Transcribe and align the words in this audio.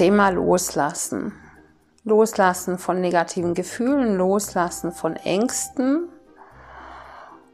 Thema 0.00 0.30
Loslassen. 0.30 1.34
Loslassen 2.04 2.78
von 2.78 3.02
negativen 3.02 3.52
Gefühlen, 3.52 4.16
Loslassen 4.16 4.92
von 4.92 5.14
Ängsten 5.14 6.08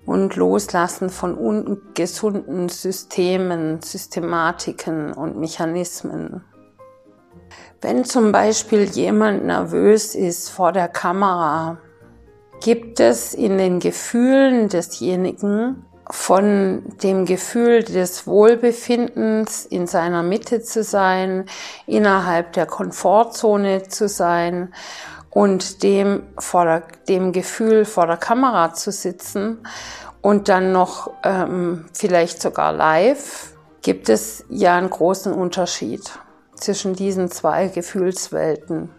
und 0.05 0.37
Loslassen 0.37 1.11
von 1.11 1.35
ungesunden 1.35 2.69
Systemen, 2.69 3.83
Systematiken 3.83 5.13
und 5.13 5.37
Mechanismen. 5.37 6.45
Wenn 7.81 8.05
zum 8.05 8.31
Beispiel 8.31 8.85
jemand 8.85 9.45
nervös 9.45 10.15
ist 10.15 10.49
vor 10.49 10.71
der 10.71 10.87
Kamera, 10.87 11.79
gibt 12.63 13.01
es 13.01 13.35
in 13.35 13.59
den 13.59 13.81
Gefühlen 13.81 14.69
desjenigen 14.69 15.85
von 16.11 16.83
dem 17.03 17.25
Gefühl 17.25 17.83
des 17.83 18.27
Wohlbefindens 18.27 19.67
in 19.67 19.87
seiner 19.87 20.23
Mitte 20.23 20.63
zu 20.63 20.83
sein, 20.83 21.47
innerhalb 21.87 22.53
der 22.53 22.67
Komfortzone 22.67 23.89
zu 23.89 24.09
sein 24.09 24.73
und 25.31 25.83
dem, 25.83 26.23
vor 26.39 26.65
der, 26.65 26.83
dem 27.09 27.33
Gefühl 27.33 27.85
vor 27.85 28.07
der 28.07 28.17
Kamera 28.17 28.73
zu 28.73 28.93
sitzen 28.93 29.67
und 30.23 30.49
dann 30.49 30.73
noch 30.73 31.11
ähm, 31.25 31.87
vielleicht 31.93 32.41
sogar 32.41 32.73
live, 32.73 33.53
gibt 33.83 34.09
es 34.09 34.45
ja 34.49 34.77
einen 34.77 34.91
großen 34.91 35.33
Unterschied 35.33 36.03
zwischen 36.55 36.95
diesen 36.95 37.31
zwei 37.31 37.69
Gefühlswelten. 37.69 38.91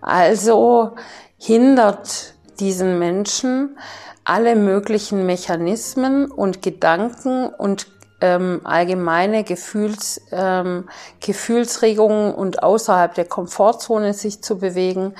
Also 0.00 0.96
hindert 1.36 2.34
diesen 2.60 2.98
Menschen 2.98 3.76
alle 4.24 4.56
möglichen 4.56 5.24
Mechanismen 5.24 6.30
und 6.30 6.60
Gedanken 6.60 7.48
und 7.48 7.86
ähm, 8.20 8.60
allgemeine 8.64 9.42
Gefühls, 9.44 10.20
ähm, 10.32 10.88
Gefühlsregungen 11.20 12.34
und 12.34 12.62
außerhalb 12.62 13.14
der 13.14 13.24
Komfortzone 13.24 14.12
sich 14.12 14.42
zu 14.42 14.58
bewegen, 14.58 15.14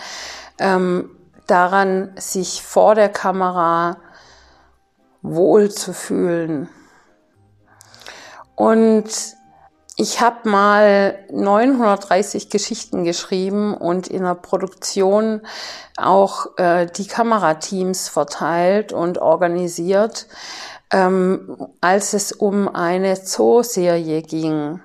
ähm, 0.58 1.10
daran 1.46 2.12
sich 2.16 2.62
vor 2.62 2.94
der 2.94 3.08
Kamera 3.08 3.96
wohl 5.22 5.70
zu 5.70 5.94
fühlen. 5.94 6.68
Und 8.54 9.37
ich 10.00 10.20
habe 10.20 10.48
mal 10.48 11.18
930 11.32 12.50
Geschichten 12.50 13.02
geschrieben 13.02 13.74
und 13.74 14.06
in 14.06 14.22
der 14.22 14.36
Produktion 14.36 15.42
auch 15.96 16.56
äh, 16.56 16.86
die 16.86 17.08
Kamerateams 17.08 18.08
verteilt 18.08 18.92
und 18.92 19.18
organisiert, 19.18 20.28
ähm, 20.92 21.66
als 21.80 22.12
es 22.12 22.30
um 22.30 22.72
eine 22.72 23.20
Zooserie 23.20 24.22
ging. 24.22 24.80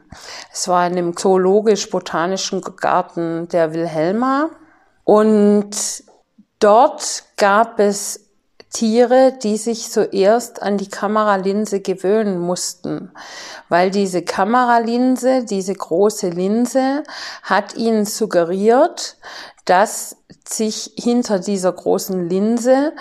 Es 0.51 0.67
war 0.67 0.87
in 0.87 0.95
dem 0.95 1.15
zoologisch-botanischen 1.15 2.61
Garten 2.61 3.47
der 3.49 3.71
Wilhelma 3.75 4.49
und 5.03 6.03
dort 6.57 7.23
gab 7.37 7.79
es 7.79 8.31
Tiere, 8.73 9.31
die 9.31 9.57
sich 9.57 9.91
zuerst 9.91 10.61
an 10.61 10.77
die 10.77 10.89
Kameralinse 10.89 11.79
gewöhnen 11.79 12.39
mussten, 12.39 13.11
weil 13.69 13.91
diese 13.91 14.23
Kameralinse, 14.23 15.45
diese 15.45 15.75
große 15.75 16.29
Linse, 16.29 17.03
hat 17.43 17.75
ihnen 17.75 18.05
suggeriert, 18.05 19.17
dass 19.65 20.17
sich 20.47 20.91
hinter 20.97 21.39
dieser 21.39 21.71
großen 21.71 22.27
Linse 22.27 22.93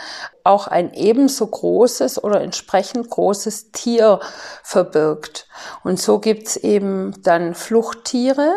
auch 0.45 0.69
ein 0.69 0.93
ebenso 0.93 1.47
großes 1.47 2.23
oder 2.23 2.41
entsprechend 2.43 3.11
großes 3.11 3.73
Tier 3.73 4.21
verbirgt. 4.63 5.49
Und 5.83 5.99
so 5.99 6.19
gibt's 6.19 6.57
eben 6.57 7.15
dann 7.23 7.55
Fluchttiere 7.55 8.53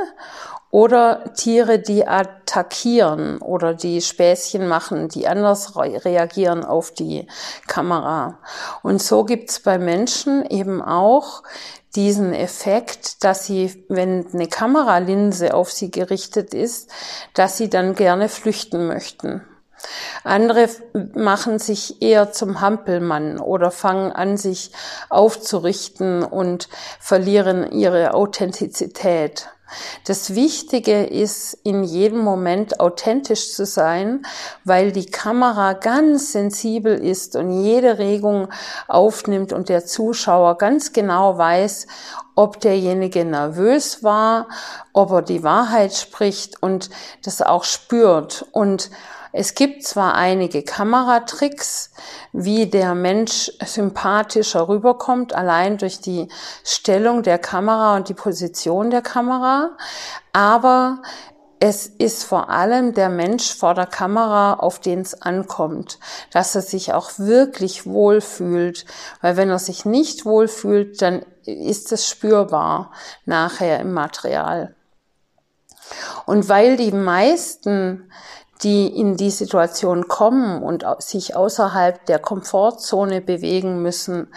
oder 0.76 1.24
Tiere, 1.36 1.80
die 1.80 2.06
attackieren 2.06 3.38
oder 3.38 3.74
die 3.74 4.02
Späßchen 4.02 4.68
machen, 4.68 5.08
die 5.08 5.26
anders 5.26 5.78
reagieren 5.78 6.66
auf 6.66 6.92
die 6.92 7.28
Kamera. 7.66 8.40
Und 8.84 9.02
so 9.02 9.24
gibt's 9.24 9.62
bei 9.62 9.78
Menschen 9.78 10.46
eben 10.46 10.82
auch 10.82 11.44
diesen 11.96 12.34
Effekt, 12.34 13.24
dass 13.24 13.46
sie, 13.46 13.86
wenn 13.88 14.28
eine 14.34 14.48
Kameralinse 14.48 15.54
auf 15.54 15.72
sie 15.72 15.92
gerichtet 15.92 16.54
ist, 16.54 16.92
dass 17.34 17.56
sie 17.56 17.70
dann 17.70 17.96
gerne 17.96 18.28
flüchten 18.28 18.86
möchten. 18.86 19.46
Andere 20.24 20.70
machen 21.14 21.60
sich 21.60 22.02
eher 22.02 22.32
zum 22.32 22.62
Hampelmann 22.62 23.40
oder 23.40 23.72
fangen 23.72 24.12
an, 24.12 24.38
sich 24.38 24.72
aufzurichten 25.10 26.24
und 26.24 26.70
verlieren 27.00 27.72
ihre 27.72 28.14
Authentizität. 28.14 29.50
Das 30.06 30.36
Wichtige 30.36 31.06
ist, 31.06 31.58
in 31.64 31.84
jedem 31.84 32.20
Moment 32.20 32.80
authentisch 32.80 33.54
zu 33.54 33.66
sein, 33.66 34.26
weil 34.64 34.92
die 34.92 35.08
Kamera 35.08 35.74
ganz 35.74 36.34
sensibel 36.34 36.96
ist 36.96 37.36
und 37.36 37.64
jede 37.64 37.98
Regung 37.98 38.50
aufnimmt 38.88 39.54
und 39.54 39.70
der 39.70 39.86
Zuschauer 39.86 40.60
ganz 40.60 40.94
genau 40.94 41.38
weiß, 41.38 41.88
ob 42.36 42.60
derjenige 42.60 43.26
nervös 43.26 44.04
war, 44.04 44.48
ob 44.94 45.12
er 45.12 45.22
die 45.24 45.44
Wahrheit 45.44 45.94
spricht 45.94 46.62
und 46.62 46.90
das 47.24 47.42
auch 47.42 47.64
spürt. 47.64 48.46
Und 48.52 48.92
es 49.38 49.54
gibt 49.54 49.84
zwar 49.84 50.16
einige 50.16 50.64
Kameratricks, 50.64 51.92
wie 52.32 52.68
der 52.68 52.96
Mensch 52.96 53.52
sympathischer 53.66 54.70
rüberkommt, 54.70 55.36
allein 55.36 55.78
durch 55.78 56.00
die 56.00 56.30
Stellung 56.64 57.22
der 57.22 57.38
Kamera 57.38 57.98
und 57.98 58.08
die 58.08 58.14
Position 58.14 58.92
der 58.92 59.02
Kamera, 59.02 59.72
aber 60.32 61.02
es 61.60 61.86
ist 61.86 62.24
vor 62.24 62.50
allem 62.50 62.94
der 62.94 63.10
Mensch 63.10 63.54
vor 63.54 63.74
der 63.74 63.88
Kamera, 63.88 64.54
auf 64.54 64.80
den 64.80 65.02
es 65.02 65.22
ankommt, 65.22 66.00
dass 66.32 66.56
er 66.56 66.62
sich 66.62 66.94
auch 66.94 67.12
wirklich 67.18 67.86
wohlfühlt, 67.86 68.86
weil 69.20 69.36
wenn 69.36 69.50
er 69.50 69.60
sich 69.60 69.84
nicht 69.84 70.24
wohlfühlt, 70.24 71.02
dann 71.02 71.26
ist 71.44 71.92
es 71.92 72.08
spürbar 72.08 72.92
nachher 73.26 73.82
im 73.82 73.92
Material. 73.92 74.76
Und 76.26 76.48
weil 76.50 76.78
die 76.78 76.92
meisten 76.92 78.10
die 78.64 78.88
in 78.88 79.18
die 79.18 79.32
Situation 79.32 80.08
kommen 80.08 80.64
und 80.64 80.86
sich 81.00 81.36
außerhalb 81.36 82.06
der 82.06 82.20
Komfortzone 82.20 83.22
bewegen 83.22 83.82
müssen, 83.82 84.28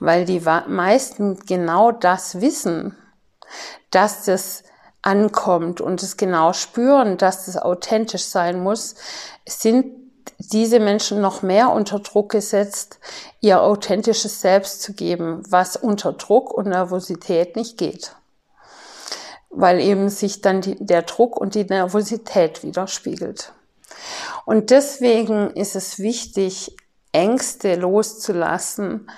weil 0.00 0.24
die 0.24 0.40
meisten 0.40 1.38
genau 1.46 1.92
das 1.92 2.40
wissen, 2.40 2.96
dass 3.90 4.24
das 4.24 4.62
ankommt 5.02 5.80
und 5.80 6.02
es 6.02 6.16
genau 6.16 6.52
spüren, 6.52 7.16
dass 7.18 7.46
das 7.46 7.56
authentisch 7.56 8.24
sein 8.24 8.60
muss, 8.62 8.94
sind 9.46 9.86
diese 10.38 10.80
Menschen 10.80 11.20
noch 11.20 11.42
mehr 11.42 11.72
unter 11.72 11.98
Druck 12.00 12.30
gesetzt, 12.30 12.98
ihr 13.40 13.62
authentisches 13.62 14.40
Selbst 14.40 14.82
zu 14.82 14.92
geben, 14.92 15.42
was 15.48 15.76
unter 15.76 16.12
Druck 16.12 16.52
und 16.52 16.68
Nervosität 16.68 17.56
nicht 17.56 17.78
geht. 17.78 18.14
Weil 19.50 19.80
eben 19.80 20.08
sich 20.10 20.42
dann 20.42 20.60
die, 20.60 20.76
der 20.78 21.02
Druck 21.02 21.36
und 21.40 21.54
die 21.54 21.64
Nervosität 21.64 22.62
widerspiegelt. 22.62 23.52
Und 24.44 24.70
deswegen 24.70 25.50
ist 25.50 25.76
es 25.76 25.98
wichtig, 25.98 26.76
Ängste 27.12 27.76
loszulassen, 27.76 29.10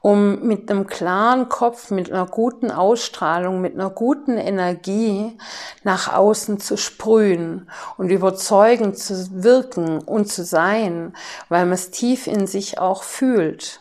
um 0.00 0.46
mit 0.46 0.70
einem 0.70 0.86
klaren 0.86 1.48
Kopf, 1.48 1.90
mit 1.90 2.12
einer 2.12 2.26
guten 2.26 2.70
Ausstrahlung, 2.70 3.60
mit 3.60 3.74
einer 3.74 3.90
guten 3.90 4.36
Energie 4.36 5.36
nach 5.82 6.12
außen 6.12 6.60
zu 6.60 6.76
sprühen 6.76 7.70
und 7.96 8.10
überzeugend 8.10 8.98
zu 8.98 9.42
wirken 9.42 9.98
und 10.00 10.30
zu 10.30 10.44
sein, 10.44 11.14
weil 11.48 11.64
man 11.64 11.74
es 11.74 11.90
tief 11.90 12.26
in 12.26 12.46
sich 12.46 12.78
auch 12.78 13.02
fühlt 13.02 13.80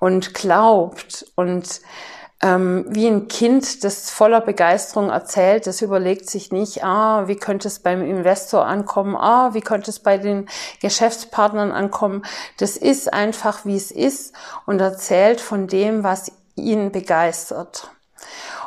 und 0.00 0.34
glaubt 0.34 1.26
und 1.36 1.80
ähm, 2.42 2.84
wie 2.88 3.06
ein 3.06 3.28
Kind, 3.28 3.82
das 3.82 4.10
voller 4.10 4.40
Begeisterung 4.40 5.08
erzählt, 5.08 5.66
das 5.66 5.80
überlegt 5.80 6.28
sich 6.28 6.52
nicht, 6.52 6.84
ah, 6.84 7.28
wie 7.28 7.36
könnte 7.36 7.68
es 7.68 7.78
beim 7.78 8.02
Investor 8.02 8.66
ankommen, 8.66 9.16
ah, 9.16 9.54
wie 9.54 9.62
könnte 9.62 9.90
es 9.90 10.00
bei 10.00 10.18
den 10.18 10.48
Geschäftspartnern 10.82 11.72
ankommen. 11.72 12.24
Das 12.58 12.76
ist 12.76 13.12
einfach, 13.12 13.64
wie 13.64 13.76
es 13.76 13.90
ist 13.90 14.34
und 14.66 14.80
erzählt 14.80 15.40
von 15.40 15.66
dem, 15.66 16.04
was 16.04 16.30
ihn 16.56 16.92
begeistert. 16.92 17.90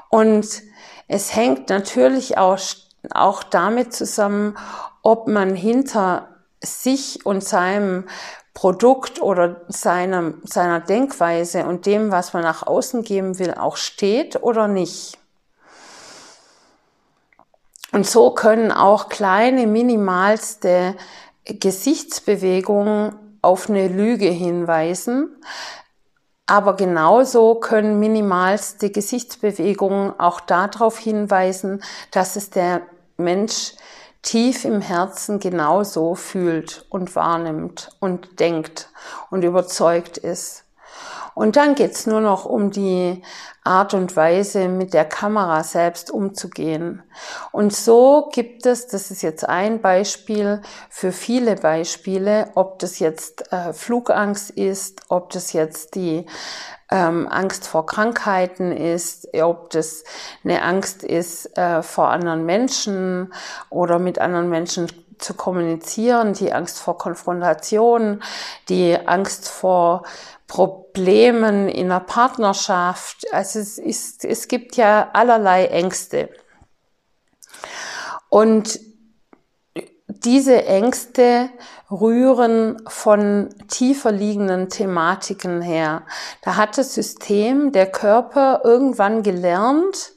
Und 0.09 0.63
es 1.07 1.35
hängt 1.35 1.69
natürlich 1.69 2.37
auch, 2.37 2.59
auch 3.11 3.43
damit 3.43 3.93
zusammen, 3.93 4.57
ob 5.03 5.27
man 5.27 5.55
hinter 5.55 6.27
sich 6.61 7.25
und 7.25 7.43
seinem 7.43 8.07
Produkt 8.53 9.21
oder 9.21 9.61
seiner, 9.67 10.33
seiner 10.43 10.79
Denkweise 10.79 11.65
und 11.65 11.85
dem, 11.85 12.11
was 12.11 12.33
man 12.33 12.43
nach 12.43 12.65
außen 12.65 13.03
geben 13.03 13.39
will, 13.39 13.53
auch 13.53 13.77
steht 13.77 14.41
oder 14.41 14.67
nicht. 14.67 15.17
Und 17.91 18.05
so 18.05 18.31
können 18.31 18.71
auch 18.71 19.09
kleine, 19.09 19.65
minimalste 19.65 20.95
Gesichtsbewegungen 21.45 23.15
auf 23.41 23.69
eine 23.69 23.87
Lüge 23.87 24.29
hinweisen. 24.29 25.35
Aber 26.45 26.75
genauso 26.75 27.55
können 27.55 27.99
minimalste 27.99 28.89
Gesichtsbewegungen 28.89 30.19
auch 30.19 30.39
darauf 30.39 30.97
hinweisen, 30.97 31.83
dass 32.11 32.35
es 32.35 32.49
der 32.49 32.81
Mensch 33.17 33.73
tief 34.21 34.65
im 34.65 34.81
Herzen 34.81 35.39
genauso 35.39 36.15
fühlt 36.15 36.85
und 36.89 37.15
wahrnimmt 37.15 37.89
und 37.99 38.39
denkt 38.39 38.89
und 39.29 39.43
überzeugt 39.43 40.17
ist. 40.17 40.65
Und 41.35 41.55
dann 41.55 41.75
geht's 41.75 42.05
nur 42.05 42.21
noch 42.21 42.45
um 42.45 42.71
die 42.71 43.21
Art 43.63 43.93
und 43.93 44.15
Weise, 44.15 44.67
mit 44.67 44.93
der 44.93 45.05
Kamera 45.05 45.63
selbst 45.63 46.11
umzugehen. 46.11 47.03
Und 47.51 47.73
so 47.73 48.29
gibt 48.33 48.65
es, 48.65 48.87
das 48.87 49.11
ist 49.11 49.21
jetzt 49.21 49.47
ein 49.47 49.81
Beispiel 49.81 50.61
für 50.89 51.11
viele 51.11 51.55
Beispiele, 51.55 52.51
ob 52.55 52.79
das 52.79 52.99
jetzt 52.99 53.51
äh, 53.51 53.73
Flugangst 53.73 54.49
ist, 54.51 55.01
ob 55.09 55.29
das 55.31 55.53
jetzt 55.53 55.95
die 55.95 56.25
ähm, 56.91 57.27
Angst 57.29 57.67
vor 57.67 57.85
Krankheiten 57.85 58.71
ist, 58.71 59.27
ob 59.39 59.69
das 59.69 60.03
eine 60.43 60.63
Angst 60.63 61.03
ist 61.03 61.57
äh, 61.57 61.83
vor 61.83 62.09
anderen 62.09 62.45
Menschen 62.45 63.33
oder 63.69 63.99
mit 63.99 64.19
anderen 64.19 64.49
Menschen 64.49 64.87
zu 65.19 65.33
kommunizieren, 65.33 66.33
die 66.33 66.53
Angst 66.53 66.79
vor 66.79 66.97
Konfrontation, 66.97 68.23
die 68.69 68.97
Angst 69.05 69.49
vor 69.49 70.03
Problemen 70.49 71.69
in 71.69 71.89
der 71.89 72.01
Partnerschaft. 72.01 73.31
Also 73.31 73.59
es, 73.59 73.77
ist, 73.77 74.25
es 74.25 74.49
gibt 74.49 74.75
ja 74.75 75.09
allerlei 75.13 75.67
Ängste. 75.67 76.29
Und 78.29 78.79
diese 80.07 80.65
Ängste 80.65 81.49
rühren 81.91 82.81
von 82.87 83.49
tiefer 83.67 84.11
liegenden 84.11 84.69
Thematiken 84.69 85.61
her. 85.61 86.01
Da 86.41 86.55
hat 86.55 86.79
das 86.79 86.95
System, 86.95 87.71
der 87.71 87.85
Körper 87.85 88.61
irgendwann 88.63 89.21
gelernt, 89.21 90.13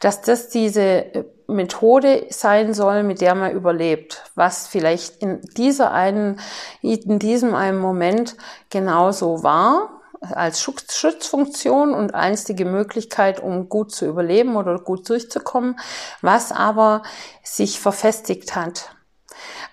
dass 0.00 0.22
das 0.22 0.48
diese 0.48 1.26
Methode 1.52 2.26
sein 2.30 2.74
soll, 2.74 3.02
mit 3.02 3.20
der 3.20 3.34
man 3.34 3.52
überlebt, 3.52 4.22
was 4.34 4.66
vielleicht 4.66 5.22
in 5.22 5.40
dieser 5.56 5.92
einen, 5.92 6.40
in 6.80 7.18
diesem 7.18 7.54
einen 7.54 7.78
Moment 7.78 8.36
genauso 8.70 9.42
war 9.42 10.02
als 10.20 10.60
Schutzfunktion 10.60 11.94
und 11.94 12.14
einstige 12.14 12.64
Möglichkeit, 12.64 13.40
um 13.40 13.68
gut 13.68 13.92
zu 13.92 14.06
überleben 14.06 14.56
oder 14.56 14.78
gut 14.78 15.08
durchzukommen, 15.08 15.78
was 16.20 16.52
aber 16.52 17.02
sich 17.42 17.80
verfestigt 17.80 18.54
hat 18.54 18.94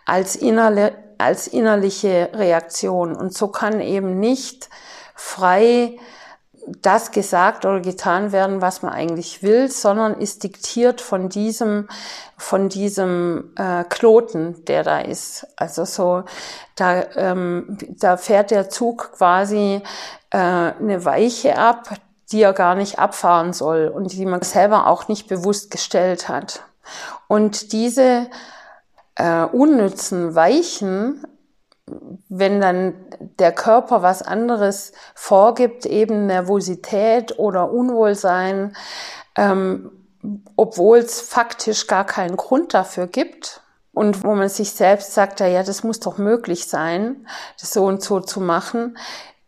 als, 0.05 0.35
innerle, 0.35 0.97
als 1.19 1.47
innerliche 1.47 2.29
Reaktion. 2.33 3.15
Und 3.15 3.33
so 3.37 3.49
kann 3.49 3.79
eben 3.79 4.19
nicht 4.19 4.69
frei 5.13 5.97
das 6.81 7.11
gesagt 7.11 7.65
oder 7.65 7.79
getan 7.79 8.31
werden, 8.31 8.61
was 8.61 8.81
man 8.81 8.93
eigentlich 8.93 9.43
will, 9.43 9.69
sondern 9.69 10.13
ist 10.19 10.43
diktiert 10.43 11.01
von 11.01 11.29
diesem, 11.29 11.87
von 12.37 12.69
diesem 12.69 13.51
äh, 13.57 13.83
Kloten, 13.83 14.65
der 14.65 14.83
da 14.83 14.99
ist. 14.99 15.47
Also 15.55 15.85
so, 15.85 16.23
da, 16.75 17.03
ähm, 17.15 17.77
da 17.99 18.17
fährt 18.17 18.51
der 18.51 18.69
Zug 18.69 19.11
quasi 19.17 19.81
äh, 20.31 20.37
eine 20.37 21.05
Weiche 21.05 21.57
ab, 21.57 21.89
die 22.31 22.41
er 22.43 22.53
gar 22.53 22.75
nicht 22.75 22.99
abfahren 22.99 23.53
soll 23.53 23.87
und 23.87 24.13
die 24.13 24.25
man 24.25 24.41
selber 24.41 24.87
auch 24.87 25.07
nicht 25.07 25.27
bewusst 25.27 25.71
gestellt 25.71 26.29
hat. 26.29 26.63
Und 27.27 27.71
diese 27.71 28.27
äh, 29.15 29.43
unnützen 29.43 30.35
Weichen 30.35 31.25
wenn 32.29 32.61
dann 32.61 32.93
der 33.39 33.51
Körper 33.51 34.01
was 34.01 34.21
anderes 34.21 34.91
vorgibt, 35.15 35.85
eben 35.85 36.27
Nervosität 36.27 37.37
oder 37.39 37.71
Unwohlsein, 37.71 38.75
ähm, 39.35 39.91
obwohl 40.55 40.99
es 40.99 41.21
faktisch 41.21 41.87
gar 41.87 42.05
keinen 42.05 42.37
Grund 42.37 42.73
dafür 42.73 43.07
gibt 43.07 43.61
und 43.93 44.23
wo 44.23 44.35
man 44.35 44.49
sich 44.49 44.71
selbst 44.71 45.13
sagt, 45.13 45.39
ja, 45.39 45.63
das 45.63 45.83
muss 45.83 45.99
doch 45.99 46.17
möglich 46.17 46.67
sein, 46.67 47.27
das 47.59 47.73
so 47.73 47.85
und 47.85 48.01
so 48.03 48.19
zu 48.19 48.41
machen, 48.41 48.97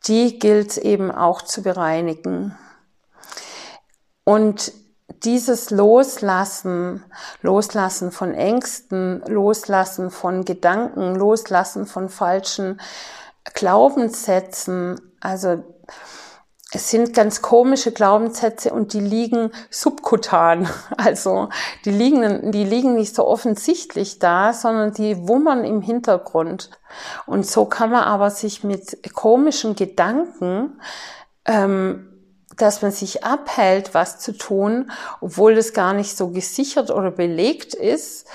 die 0.07 0.39
gilt 0.39 0.77
eben 0.77 1.11
auch 1.11 1.41
zu 1.41 1.61
bereinigen. 1.61 2.57
Und 4.23 4.71
dieses 5.23 5.69
Loslassen, 5.69 7.03
Loslassen 7.41 8.12
von 8.12 8.33
Ängsten, 8.33 9.21
Loslassen 9.27 10.09
von 10.09 10.45
Gedanken, 10.45 11.15
Loslassen 11.15 11.85
von 11.85 12.09
falschen 12.09 12.81
Glaubenssätzen, 13.53 15.00
also 15.19 15.63
es 16.73 16.89
sind 16.89 17.13
ganz 17.13 17.41
komische 17.41 17.91
Glaubenssätze 17.91 18.73
und 18.73 18.94
die 18.94 19.01
liegen 19.01 19.51
subkutan. 19.69 20.69
Also 20.97 21.50
die 21.83 21.91
liegen, 21.91 22.51
die 22.51 22.63
liegen 22.63 22.95
nicht 22.95 23.15
so 23.15 23.27
offensichtlich 23.27 24.19
da, 24.19 24.53
sondern 24.53 24.94
die 24.94 25.27
wummern 25.27 25.65
im 25.65 25.81
Hintergrund. 25.81 26.69
Und 27.25 27.45
so 27.45 27.65
kann 27.65 27.89
man 27.89 28.03
aber 28.03 28.29
sich 28.29 28.63
mit 28.63 29.13
komischen 29.13 29.75
Gedanken 29.75 30.79
ähm, 31.45 32.10
dass 32.57 32.81
man 32.81 32.92
sich 32.92 33.24
abhält, 33.24 33.94
was 33.94 34.19
zu 34.19 34.38
tun, 34.38 34.92
obwohl 35.19 35.53
es 35.53 35.74
gar 35.74 35.94
nicht 35.94 36.15
so 36.18 36.30
gesichert 36.30 36.92
oder 36.92 37.12
belegt 37.12 37.74
ist, 37.74 38.27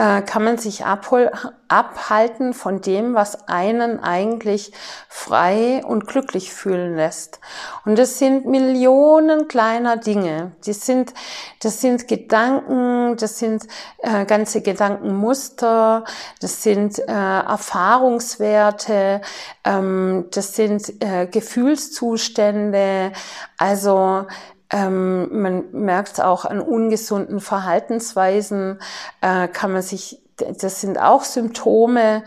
äh, 0.00 0.22
kann 0.22 0.44
man 0.44 0.56
sich 0.56 0.86
abhol 0.86 1.30
abhalten 1.68 2.54
von 2.54 2.80
dem, 2.80 3.14
was 3.14 3.48
einen 3.48 4.02
eigentlich 4.02 4.72
frei 5.10 5.84
und 5.84 6.06
glücklich 6.06 6.54
fühlen 6.54 6.96
lässt. 6.96 7.38
Und 7.84 7.98
das 7.98 8.18
sind 8.18 8.46
Millionen 8.46 9.46
kleiner 9.46 9.98
Dinge. 9.98 10.52
Die 10.64 10.72
sind, 10.72 11.12
das 11.60 11.82
sind 11.82 12.08
Gedanken, 12.08 13.18
das 13.18 13.38
sind 13.38 13.66
äh, 13.98 14.24
ganze 14.24 14.62
Gedankenmuster, 14.62 16.04
das 16.40 16.62
sind 16.62 16.98
äh, 16.98 17.12
Erfahrungswerte, 17.12 19.20
ähm, 19.64 20.28
das 20.30 20.54
sind 20.54 21.04
äh, 21.04 21.26
Gefühlszustände. 21.26 23.12
Also 23.58 24.24
ähm, 24.72 25.42
man 25.42 25.64
merkt 25.72 26.20
auch 26.20 26.44
an 26.44 26.60
ungesunden 26.60 27.40
Verhaltensweisen, 27.40 28.78
äh, 29.20 29.48
kann 29.48 29.72
man 29.72 29.82
sich, 29.82 30.20
das 30.60 30.80
sind 30.80 30.98
auch 30.98 31.24
Symptome 31.24 32.24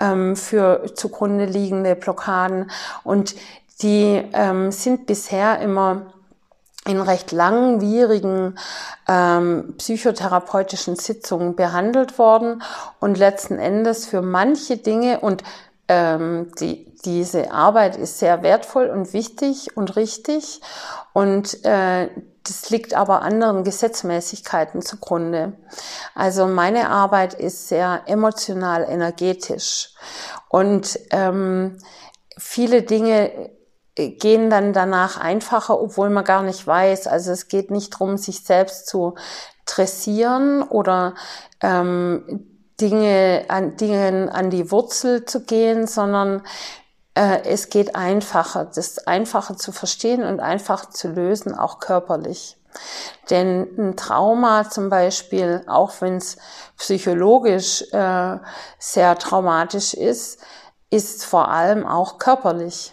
ähm, 0.00 0.36
für 0.36 0.94
zugrunde 0.94 1.46
liegende 1.46 1.96
Blockaden. 1.96 2.70
Und 3.02 3.34
die 3.82 4.22
ähm, 4.32 4.70
sind 4.72 5.06
bisher 5.06 5.60
immer 5.60 6.12
in 6.86 7.00
recht 7.00 7.32
langwierigen 7.32 8.54
ähm, 9.08 9.74
psychotherapeutischen 9.76 10.96
Sitzungen 10.96 11.56
behandelt 11.56 12.18
worden. 12.18 12.62
Und 13.00 13.18
letzten 13.18 13.58
Endes 13.58 14.06
für 14.06 14.22
manche 14.22 14.76
Dinge 14.76 15.20
und 15.20 15.42
ähm, 15.88 16.52
die, 16.60 16.85
diese 17.04 17.50
Arbeit 17.50 17.96
ist 17.96 18.18
sehr 18.18 18.42
wertvoll 18.42 18.88
und 18.88 19.12
wichtig 19.12 19.76
und 19.76 19.96
richtig 19.96 20.60
und 21.12 21.64
äh, 21.64 22.08
das 22.42 22.70
liegt 22.70 22.94
aber 22.94 23.22
anderen 23.22 23.64
Gesetzmäßigkeiten 23.64 24.80
zugrunde. 24.80 25.54
Also 26.14 26.46
meine 26.46 26.90
Arbeit 26.90 27.34
ist 27.34 27.68
sehr 27.68 28.02
emotional, 28.06 28.86
energetisch 28.88 29.94
und 30.48 30.98
ähm, 31.10 31.78
viele 32.38 32.82
Dinge 32.82 33.50
gehen 33.96 34.50
dann 34.50 34.72
danach 34.72 35.18
einfacher, 35.18 35.80
obwohl 35.80 36.10
man 36.10 36.24
gar 36.24 36.42
nicht 36.42 36.66
weiß. 36.66 37.06
Also 37.06 37.32
es 37.32 37.48
geht 37.48 37.70
nicht 37.70 37.94
darum, 37.94 38.18
sich 38.18 38.44
selbst 38.44 38.86
zu 38.86 39.14
dressieren 39.64 40.62
oder 40.62 41.14
ähm, 41.62 42.52
Dinge 42.80 43.46
an 43.48 43.76
Dingen 43.76 44.28
an 44.28 44.50
die 44.50 44.70
Wurzel 44.70 45.24
zu 45.24 45.44
gehen, 45.44 45.86
sondern 45.86 46.42
äh, 47.16 47.42
es 47.44 47.70
geht 47.70 47.96
einfacher, 47.96 48.66
das 48.66 48.98
einfacher 49.06 49.56
zu 49.56 49.72
verstehen 49.72 50.22
und 50.22 50.38
einfach 50.38 50.90
zu 50.90 51.08
lösen, 51.08 51.54
auch 51.54 51.80
körperlich. 51.80 52.58
Denn 53.30 53.66
ein 53.78 53.96
Trauma 53.96 54.68
zum 54.68 54.90
Beispiel, 54.90 55.64
auch 55.66 55.92
wenn 56.00 56.16
es 56.16 56.36
psychologisch 56.76 57.82
äh, 57.92 58.38
sehr 58.78 59.18
traumatisch 59.18 59.94
ist, 59.94 60.40
ist 60.90 61.24
vor 61.24 61.48
allem 61.48 61.86
auch 61.86 62.18
körperlich. 62.18 62.92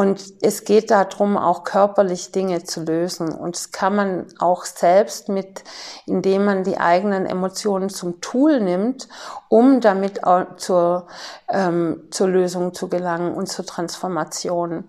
Und 0.00 0.32
es 0.40 0.64
geht 0.64 0.90
darum, 0.90 1.36
auch 1.36 1.62
körperlich 1.62 2.32
Dinge 2.32 2.64
zu 2.64 2.80
lösen. 2.82 3.34
Und 3.34 3.54
das 3.54 3.70
kann 3.70 3.94
man 3.94 4.26
auch 4.38 4.64
selbst 4.64 5.28
mit, 5.28 5.62
indem 6.06 6.46
man 6.46 6.64
die 6.64 6.78
eigenen 6.78 7.26
Emotionen 7.26 7.90
zum 7.90 8.22
Tool 8.22 8.60
nimmt, 8.60 9.08
um 9.50 9.82
damit 9.82 10.22
zur, 10.56 11.06
ähm, 11.50 12.04
zur 12.10 12.28
Lösung 12.28 12.72
zu 12.72 12.88
gelangen 12.88 13.34
und 13.34 13.48
zur 13.48 13.66
Transformation. 13.66 14.84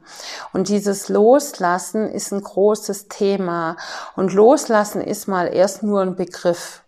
Und 0.54 0.70
dieses 0.70 1.10
Loslassen 1.10 2.08
ist 2.08 2.32
ein 2.32 2.42
großes 2.42 3.10
Thema. 3.10 3.76
Und 4.16 4.32
Loslassen 4.32 5.02
ist 5.02 5.28
mal 5.28 5.54
erst 5.54 5.84
nur 5.84 6.00
ein 6.00 6.16
Begriff, 6.16 6.84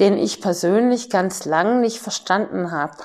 den 0.00 0.18
ich 0.18 0.42
persönlich 0.42 1.08
ganz 1.08 1.44
lang 1.44 1.80
nicht 1.80 2.00
verstanden 2.00 2.72
habe. 2.72 2.96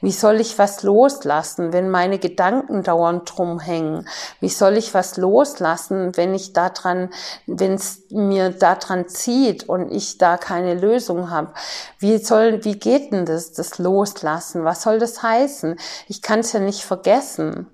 Wie 0.00 0.12
soll 0.12 0.40
ich 0.40 0.58
was 0.58 0.82
loslassen, 0.82 1.72
wenn 1.72 1.90
meine 1.90 2.18
Gedanken 2.18 2.82
dauernd 2.82 3.30
drum 3.34 3.60
hängen? 3.60 4.08
Wie 4.40 4.48
soll 4.48 4.76
ich 4.76 4.94
was 4.94 5.16
loslassen, 5.16 6.16
wenn 6.16 6.34
ich 6.34 6.52
daran, 6.52 7.10
wenn 7.46 7.74
es 7.74 8.02
mir 8.10 8.50
daran 8.50 9.08
zieht 9.08 9.68
und 9.68 9.90
ich 9.90 10.18
da 10.18 10.36
keine 10.36 10.74
Lösung 10.74 11.30
habe? 11.30 11.52
Wie 11.98 12.18
soll, 12.18 12.64
wie 12.64 12.78
geht 12.78 13.12
denn 13.12 13.26
das, 13.26 13.52
das 13.52 13.78
Loslassen? 13.78 14.64
Was 14.64 14.82
soll 14.82 14.98
das 14.98 15.22
heißen? 15.22 15.76
Ich 16.08 16.22
kann 16.22 16.40
es 16.40 16.52
ja 16.52 16.60
nicht 16.60 16.84
vergessen. 16.84 17.70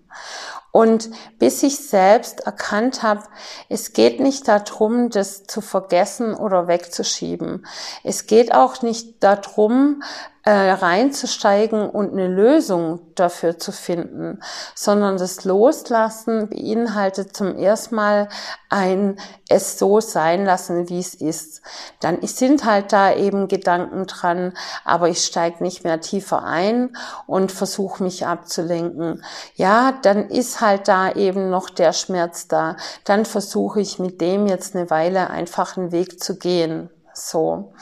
Und 0.73 1.11
bis 1.39 1.65
ich 1.65 1.89
selbst 1.89 2.41
erkannt 2.41 3.03
habe, 3.03 3.25
es 3.69 3.93
geht 3.93 4.21
nicht 4.21 4.47
darum, 4.47 5.11
das 5.11 5.45
zu 5.45 5.61
vergessen 5.61 6.35
oder 6.35 6.69
wegzuschieben. 6.69 7.67
Es 8.05 8.27
geht 8.27 8.55
auch 8.55 8.83
nicht 8.83 9.23
darum, 9.23 10.03
äh, 10.45 10.51
reinzusteigen 10.51 11.89
und 11.89 12.13
eine 12.13 12.27
Lösung 12.27 13.01
dafür 13.15 13.59
zu 13.59 13.73
finden, 13.73 14.41
sondern 14.75 15.19
das 15.19 15.45
Loslassen 15.45 16.49
beinhaltet 16.49 17.37
zum 17.37 17.57
ersten 17.59 17.95
Mal 17.95 18.29
ein 18.71 19.19
es 19.49 19.79
so 19.79 20.01
sein 20.01 20.45
lassen, 20.45 20.89
wie 20.89 21.01
es 21.01 21.15
ist. 21.15 21.61
Dann 22.01 22.23
sind 22.23 22.65
halt 22.65 22.93
da 22.93 23.13
eben 23.13 23.49
Gedanken 23.49 24.07
dran, 24.07 24.55
aber 24.85 25.09
ich 25.09 25.25
steige 25.25 25.63
nicht 25.63 25.85
mehr 25.85 26.01
tiefer 26.01 26.45
ein 26.45 26.97
und 27.27 27.53
versuche 27.53 28.03
mich 28.03 28.27
abzulenken. 28.27 29.23
Ja, 29.57 29.93
dann 30.03 30.31
ist 30.31 30.61
halt 30.61 30.89
da 30.89 31.13
eben 31.13 31.51
noch 31.51 31.69
der 31.69 31.93
Schmerz 31.93 32.49
da. 32.49 32.77
Dann 33.05 33.27
versuche 33.27 33.81
ich 33.81 33.99
mit 33.99 34.21
dem 34.21 34.47
jetzt 34.47 34.75
eine 34.75 34.89
Weile 34.89 35.29
einfach 35.29 35.77
einen 35.77 35.93
Weg 35.93 36.23
zu 36.23 36.39
gehen. 36.39 36.89
So. 37.29 37.73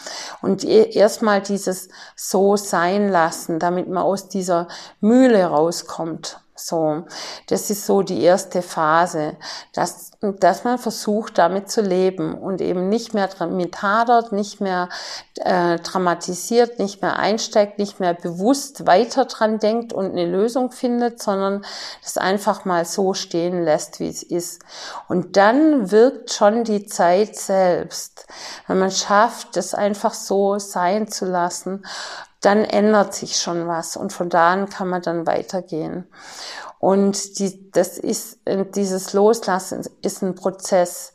Und 0.43 0.65
erstmal 0.65 1.41
dieses 1.41 1.89
so 2.17 2.57
sein 2.57 3.09
lassen, 3.09 3.59
damit 3.59 3.89
man 3.89 4.03
aus 4.03 4.29
dieser 4.29 4.69
Mühle 5.01 5.47
rauskommt. 5.47 6.41
So, 6.59 7.05
das 7.47 7.71
ist 7.71 7.87
so 7.87 8.03
die 8.03 8.21
erste 8.21 8.63
Phase, 8.63 9.37
dass, 9.75 10.11
dass 10.21 10.65
man 10.65 10.79
versucht, 10.79 11.39
damit 11.39 11.71
zu 11.71 11.83
leben 11.83 12.35
und 12.35 12.61
eben 12.61 12.89
nicht 12.89 13.15
mehr 13.15 13.29
mit 13.49 13.81
hadert, 13.81 14.33
nicht 14.33 14.61
mehr 14.61 14.89
äh, 15.37 15.79
dramatisiert, 15.79 16.81
nicht 16.81 17.01
mehr 17.01 17.17
einsteigt, 17.17 17.79
nicht 17.79 18.01
mehr 18.01 18.13
bewusst 18.13 18.89
weiter 18.89 19.27
dran 19.27 19.61
denkt 19.61 19.93
und 19.93 20.11
eine 20.11 20.27
Lösung 20.27 20.73
findet, 20.73 21.23
sondern 21.23 21.65
das 22.03 22.19
einfach 22.19 22.65
mal 22.65 22.85
so 22.85 23.15
stehen 23.15 23.63
lässt, 23.65 24.01
wie 24.01 24.09
es 24.09 24.25
ist. 24.25 24.63
Und 25.09 25.37
dann 25.37 25.93
wirkt 25.93 26.33
schon 26.33 26.65
die 26.65 26.87
Zeit 26.87 27.37
selbst, 27.37 28.27
wenn 28.67 28.81
man 28.81 28.91
schafft, 28.91 29.57
das 29.57 29.75
einfach 29.75 30.13
so 30.13 30.59
sein 30.59 31.07
zu 31.07 31.25
lassen 31.25 31.85
dann 32.41 32.65
ändert 32.65 33.15
sich 33.15 33.37
schon 33.37 33.67
was 33.67 33.97
und 33.97 34.13
von 34.13 34.29
da 34.29 34.53
an 34.53 34.69
kann 34.69 34.89
man 34.89 35.03
dann 35.03 35.27
weitergehen. 35.27 36.07
Und 36.79 37.39
die, 37.39 37.71
das 37.73 37.99
ist, 37.99 38.39
dieses 38.75 39.13
Loslassen 39.13 39.85
ist 40.03 40.23
ein 40.23 40.37
Prozess. 40.37 41.13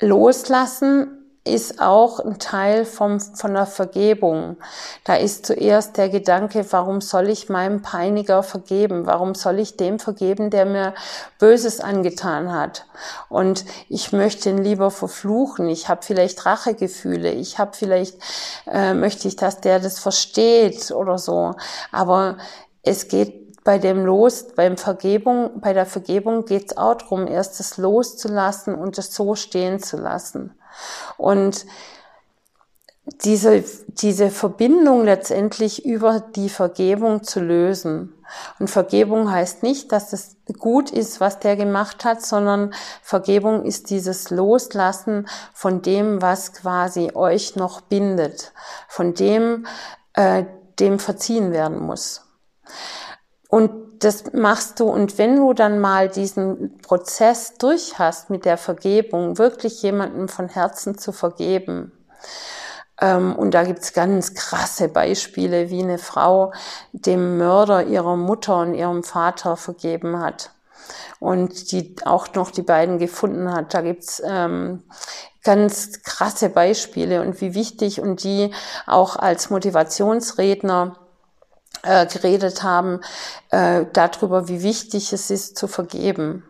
Loslassen 0.00 1.23
ist 1.44 1.80
auch 1.80 2.20
ein 2.20 2.38
Teil 2.38 2.86
vom, 2.86 3.20
von 3.20 3.52
der 3.52 3.66
Vergebung. 3.66 4.56
Da 5.04 5.16
ist 5.16 5.44
zuerst 5.44 5.98
der 5.98 6.08
Gedanke, 6.08 6.64
warum 6.70 7.02
soll 7.02 7.28
ich 7.28 7.50
meinem 7.50 7.82
Peiniger 7.82 8.42
vergeben? 8.42 9.04
Warum 9.04 9.34
soll 9.34 9.58
ich 9.58 9.76
dem 9.76 9.98
vergeben, 9.98 10.48
der 10.48 10.64
mir 10.64 10.94
Böses 11.38 11.80
angetan 11.80 12.50
hat? 12.50 12.86
Und 13.28 13.66
ich 13.90 14.12
möchte 14.12 14.48
ihn 14.48 14.64
lieber 14.64 14.90
verfluchen. 14.90 15.68
Ich 15.68 15.90
habe 15.90 16.02
vielleicht 16.02 16.46
Rachegefühle. 16.46 17.30
Ich 17.32 17.58
habe 17.58 17.72
vielleicht, 17.74 18.16
äh, 18.66 18.94
möchte 18.94 19.28
ich, 19.28 19.36
dass 19.36 19.60
der 19.60 19.80
das 19.80 19.98
versteht 19.98 20.92
oder 20.92 21.18
so. 21.18 21.54
Aber 21.92 22.38
es 22.82 23.08
geht 23.08 23.43
bei 23.64 23.78
dem 23.78 24.04
Los, 24.04 24.48
beim 24.54 24.76
Vergebung, 24.76 25.60
bei 25.60 25.72
der 25.72 25.86
Vergebung 25.86 26.44
geht 26.44 26.70
es 26.70 26.76
auch 26.76 26.94
darum, 26.94 27.26
erst 27.26 27.58
das 27.58 27.78
loszulassen 27.78 28.74
und 28.74 28.98
es 28.98 29.14
so 29.14 29.34
stehen 29.34 29.82
zu 29.82 29.96
lassen. 29.96 30.54
Und 31.16 31.64
diese, 33.06 33.64
diese 33.88 34.30
Verbindung 34.30 35.04
letztendlich 35.04 35.84
über 35.84 36.20
die 36.20 36.48
Vergebung 36.48 37.22
zu 37.22 37.40
lösen. 37.40 38.14
Und 38.58 38.68
Vergebung 38.68 39.30
heißt 39.30 39.62
nicht, 39.62 39.92
dass 39.92 40.12
es 40.12 40.36
gut 40.58 40.90
ist, 40.90 41.20
was 41.20 41.38
der 41.38 41.56
gemacht 41.56 42.04
hat, 42.04 42.22
sondern 42.22 42.72
Vergebung 43.02 43.64
ist 43.64 43.90
dieses 43.90 44.30
Loslassen 44.30 45.28
von 45.52 45.82
dem, 45.82 46.22
was 46.22 46.54
quasi 46.54 47.12
euch 47.14 47.56
noch 47.56 47.82
bindet, 47.82 48.52
von 48.88 49.14
dem, 49.14 49.66
äh, 50.14 50.44
dem 50.78 50.98
verziehen 50.98 51.52
werden 51.52 51.80
muss. 51.80 52.22
Und 53.54 54.02
das 54.02 54.32
machst 54.32 54.80
du 54.80 54.86
und 54.86 55.16
wenn 55.16 55.36
du 55.36 55.52
dann 55.52 55.78
mal 55.78 56.08
diesen 56.08 56.76
Prozess 56.78 57.54
durch 57.56 58.00
hast 58.00 58.28
mit 58.28 58.44
der 58.44 58.56
Vergebung, 58.56 59.38
wirklich 59.38 59.80
jemandem 59.80 60.26
von 60.26 60.48
Herzen 60.48 60.98
zu 60.98 61.12
vergeben, 61.12 61.92
ähm, 63.00 63.36
und 63.36 63.54
da 63.54 63.62
gibt's 63.62 63.92
ganz 63.92 64.34
krasse 64.34 64.88
Beispiele, 64.88 65.70
wie 65.70 65.84
eine 65.84 65.98
Frau 65.98 66.52
dem 66.90 67.38
Mörder 67.38 67.84
ihrer 67.84 68.16
Mutter 68.16 68.58
und 68.58 68.74
ihrem 68.74 69.04
Vater 69.04 69.56
vergeben 69.56 70.18
hat 70.18 70.50
und 71.20 71.70
die 71.70 71.94
auch 72.04 72.34
noch 72.34 72.50
die 72.50 72.62
beiden 72.62 72.98
gefunden 72.98 73.52
hat. 73.52 73.72
Da 73.72 73.82
gibt's 73.82 74.20
ähm, 74.26 74.82
ganz 75.44 76.02
krasse 76.02 76.48
Beispiele 76.48 77.20
und 77.20 77.40
wie 77.40 77.54
wichtig 77.54 78.00
und 78.00 78.24
die 78.24 78.52
auch 78.88 79.14
als 79.14 79.50
Motivationsredner 79.50 80.96
äh, 81.84 82.06
geredet 82.06 82.62
haben, 82.62 83.00
äh, 83.50 83.84
darüber, 83.92 84.48
wie 84.48 84.62
wichtig 84.62 85.12
es 85.12 85.30
ist, 85.30 85.56
zu 85.56 85.68
vergeben. 85.68 86.44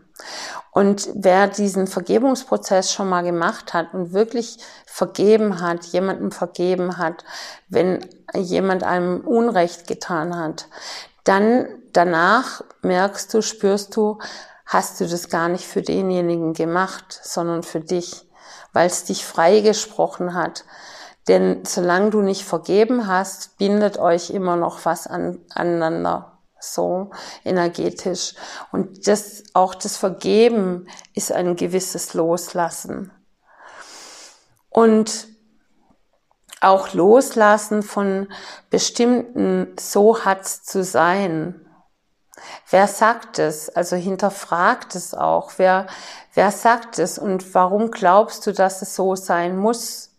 Und 0.70 1.08
wer 1.14 1.48
diesen 1.48 1.86
Vergebungsprozess 1.86 2.92
schon 2.92 3.08
mal 3.08 3.22
gemacht 3.22 3.74
hat 3.74 3.94
und 3.94 4.12
wirklich 4.12 4.58
vergeben 4.86 5.60
hat, 5.60 5.84
jemandem 5.86 6.32
vergeben 6.32 6.98
hat, 6.98 7.24
wenn 7.68 8.00
jemand 8.34 8.82
einem 8.82 9.20
Unrecht 9.20 9.86
getan 9.86 10.36
hat, 10.36 10.66
dann 11.24 11.66
danach 11.92 12.62
merkst 12.82 13.32
du, 13.32 13.42
spürst 13.42 13.96
du, 13.96 14.18
hast 14.66 15.00
du 15.00 15.06
das 15.06 15.28
gar 15.28 15.48
nicht 15.48 15.64
für 15.64 15.82
denjenigen 15.82 16.52
gemacht, 16.52 17.20
sondern 17.22 17.62
für 17.62 17.80
dich, 17.80 18.26
weil 18.72 18.86
es 18.86 19.04
dich 19.04 19.24
freigesprochen 19.24 20.34
hat, 20.34 20.64
denn 21.28 21.64
solange 21.64 22.10
du 22.10 22.20
nicht 22.20 22.44
vergeben 22.44 23.06
hast, 23.06 23.56
bindet 23.58 23.98
euch 23.98 24.30
immer 24.30 24.56
noch 24.56 24.84
was 24.84 25.06
an, 25.06 25.38
aneinander 25.54 26.38
so 26.60 27.10
energetisch. 27.44 28.34
Und 28.72 29.06
das, 29.06 29.44
auch 29.52 29.74
das 29.74 29.96
Vergeben 29.96 30.88
ist 31.14 31.32
ein 31.32 31.56
gewisses 31.56 32.14
Loslassen. 32.14 33.12
Und 34.70 35.28
auch 36.60 36.94
Loslassen 36.94 37.82
von 37.82 38.28
bestimmten, 38.70 39.76
so 39.78 40.24
hat's 40.24 40.64
zu 40.64 40.82
sein. 40.82 41.60
Wer 42.70 42.88
sagt 42.88 43.38
es? 43.38 43.68
Also 43.68 43.96
hinterfragt 43.96 44.94
es 44.94 45.14
auch. 45.14 45.52
Wer, 45.58 45.86
wer 46.32 46.50
sagt 46.50 46.98
es? 46.98 47.18
Und 47.18 47.54
warum 47.54 47.90
glaubst 47.90 48.46
du, 48.46 48.52
dass 48.52 48.82
es 48.82 48.94
so 48.94 49.14
sein 49.14 49.56
muss? 49.56 50.13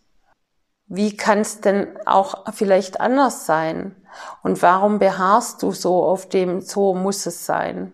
Wie 0.86 1.16
kann 1.16 1.40
es 1.40 1.60
denn 1.60 1.88
auch 2.06 2.52
vielleicht 2.52 3.00
anders 3.00 3.46
sein? 3.46 3.96
Und 4.42 4.62
warum 4.62 4.98
beharrst 4.98 5.62
du 5.62 5.72
so 5.72 6.04
auf 6.04 6.28
dem, 6.28 6.60
so 6.60 6.94
muss 6.94 7.26
es 7.26 7.44
sein? 7.44 7.92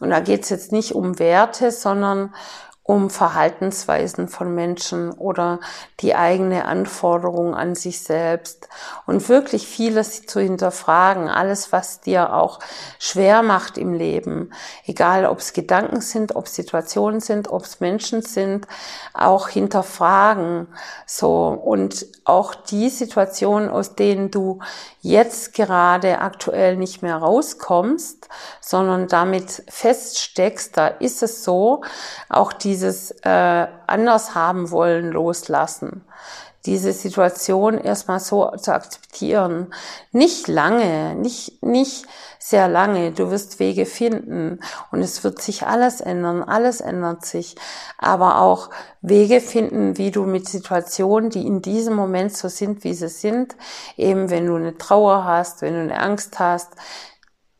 Und 0.00 0.10
da 0.10 0.20
geht 0.20 0.44
es 0.44 0.50
jetzt 0.50 0.72
nicht 0.72 0.94
um 0.94 1.18
Werte, 1.18 1.70
sondern 1.70 2.34
um 2.90 3.08
Verhaltensweisen 3.08 4.26
von 4.26 4.52
Menschen 4.52 5.12
oder 5.12 5.60
die 6.00 6.16
eigene 6.16 6.64
Anforderung 6.64 7.54
an 7.54 7.76
sich 7.76 8.00
selbst 8.00 8.68
und 9.06 9.28
wirklich 9.28 9.68
vieles 9.68 10.26
zu 10.26 10.40
hinterfragen, 10.40 11.28
alles, 11.28 11.70
was 11.70 12.00
dir 12.00 12.34
auch 12.34 12.58
schwer 12.98 13.44
macht 13.44 13.78
im 13.78 13.92
Leben, 13.92 14.50
egal 14.86 15.24
ob 15.26 15.38
es 15.38 15.52
Gedanken 15.52 16.00
sind, 16.00 16.34
ob 16.34 16.46
es 16.46 16.56
Situationen 16.56 17.20
sind, 17.20 17.46
ob 17.46 17.62
es 17.62 17.78
Menschen 17.78 18.22
sind, 18.22 18.66
auch 19.14 19.46
hinterfragen, 19.46 20.66
so. 21.06 21.46
Und 21.46 22.06
auch 22.24 22.56
die 22.56 22.88
Situationen, 22.88 23.68
aus 23.68 23.94
denen 23.94 24.32
du 24.32 24.58
jetzt 25.00 25.54
gerade 25.54 26.20
aktuell 26.20 26.76
nicht 26.76 27.02
mehr 27.02 27.18
rauskommst, 27.18 28.28
sondern 28.60 29.06
damit 29.06 29.62
feststeckst, 29.68 30.76
da 30.76 30.88
ist 30.88 31.22
es 31.22 31.44
so, 31.44 31.82
auch 32.28 32.52
diese 32.52 32.79
dieses 32.80 33.10
äh, 33.22 33.66
anders 33.86 34.34
haben 34.34 34.70
wollen 34.70 35.10
loslassen. 35.10 36.04
diese 36.66 36.92
Situation 36.92 37.78
erstmal 37.78 38.20
so 38.20 38.50
zu 38.50 38.74
akzeptieren. 38.74 39.72
Nicht 40.12 40.46
lange, 40.46 41.14
nicht, 41.14 41.62
nicht 41.62 42.06
sehr 42.38 42.68
lange. 42.68 43.12
Du 43.12 43.30
wirst 43.30 43.60
Wege 43.60 43.86
finden 43.86 44.60
und 44.90 45.00
es 45.00 45.24
wird 45.24 45.40
sich 45.40 45.66
alles 45.66 46.02
ändern. 46.02 46.42
Alles 46.42 46.82
ändert 46.82 47.24
sich. 47.24 47.56
Aber 47.96 48.40
auch 48.42 48.68
Wege 49.00 49.40
finden, 49.40 49.96
wie 49.96 50.10
du 50.10 50.24
mit 50.24 50.48
Situationen, 50.50 51.30
die 51.30 51.46
in 51.46 51.62
diesem 51.62 51.94
Moment 51.94 52.36
so 52.36 52.48
sind, 52.48 52.84
wie 52.84 52.92
sie 52.92 53.08
sind, 53.08 53.56
eben 53.96 54.28
wenn 54.28 54.46
du 54.46 54.56
eine 54.56 54.76
Trauer 54.76 55.24
hast, 55.24 55.62
wenn 55.62 55.72
du 55.72 55.80
eine 55.80 55.98
Angst 55.98 56.38
hast, 56.38 56.72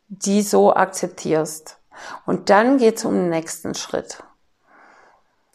die 0.09 0.43
so 0.43 0.75
akzeptierst. 0.75 1.79
Und 2.27 2.51
dann 2.51 2.77
geht's 2.77 3.07
um 3.07 3.15
den 3.15 3.31
nächsten 3.31 3.75
Schritt. 3.75 4.23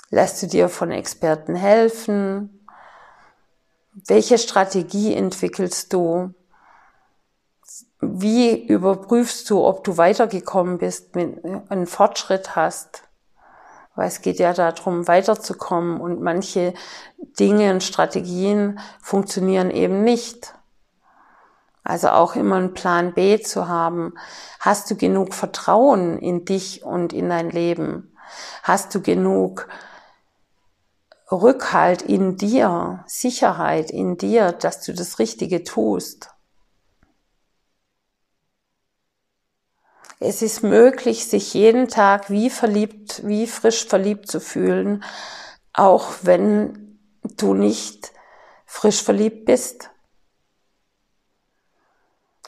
Lässt 0.10 0.42
du 0.42 0.48
dir 0.48 0.70
von 0.70 0.92
Experten 0.92 1.56
helfen? 1.56 2.66
Welche 4.08 4.38
Strategie 4.38 5.14
entwickelst 5.14 5.94
du? 5.94 6.34
Wie 8.02 8.68
überprüfst 8.68 9.50
du, 9.50 9.66
ob 9.66 9.84
du 9.84 9.98
weitergekommen 9.98 10.78
bist, 10.78 11.16
einen 11.16 11.88
Fortschritt 11.88 12.56
hast? 12.56 13.04
Weil 13.96 14.08
es 14.08 14.22
geht 14.22 14.40
ja 14.40 14.54
darum, 14.54 15.08
weiterzukommen 15.08 16.02
und 16.02 16.22
manche 16.22 16.74
Dinge 17.40 17.72
und 17.72 17.82
Strategien 17.82 18.80
funktionieren 19.02 19.72
eben 19.72 20.04
nicht. 20.04 20.54
Also 21.84 22.10
auch 22.10 22.36
immer 22.36 22.58
einen 22.58 22.74
Plan 22.74 23.14
B 23.14 23.40
zu 23.40 23.68
haben. 23.68 24.16
Hast 24.60 24.92
du 24.92 24.96
genug 24.96 25.34
Vertrauen 25.34 26.18
in 26.20 26.44
dich 26.44 26.84
und 26.84 27.14
in 27.14 27.30
dein 27.30 27.50
Leben? 27.50 28.16
Hast 28.64 28.94
du 28.94 29.02
genug 29.02 29.68
Rückhalt 31.32 32.02
in 32.04 32.38
dir, 32.38 33.04
Sicherheit 33.08 33.90
in 33.90 34.18
dir, 34.18 34.52
dass 34.52 34.82
du 34.82 34.94
das 34.94 35.20
Richtige 35.20 35.64
tust. 35.64 36.30
Es 40.20 40.42
ist 40.42 40.64
möglich, 40.64 41.28
sich 41.28 41.54
jeden 41.54 41.88
Tag 41.88 42.30
wie 42.30 42.50
verliebt, 42.50 43.26
wie 43.26 43.48
frisch 43.48 43.86
verliebt 43.86 44.30
zu 44.30 44.40
fühlen, 44.40 45.04
auch 45.74 46.14
wenn 46.22 47.00
du 47.38 47.54
nicht 47.54 48.12
frisch 48.66 49.04
verliebt 49.04 49.46
bist. 49.46 49.90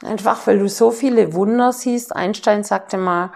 Einfach 0.01 0.45
weil 0.47 0.59
du 0.59 0.69
so 0.69 0.91
viele 0.91 1.33
Wunder 1.33 1.73
siehst. 1.73 2.15
Einstein 2.15 2.63
sagte 2.63 2.97
mal, 2.97 3.31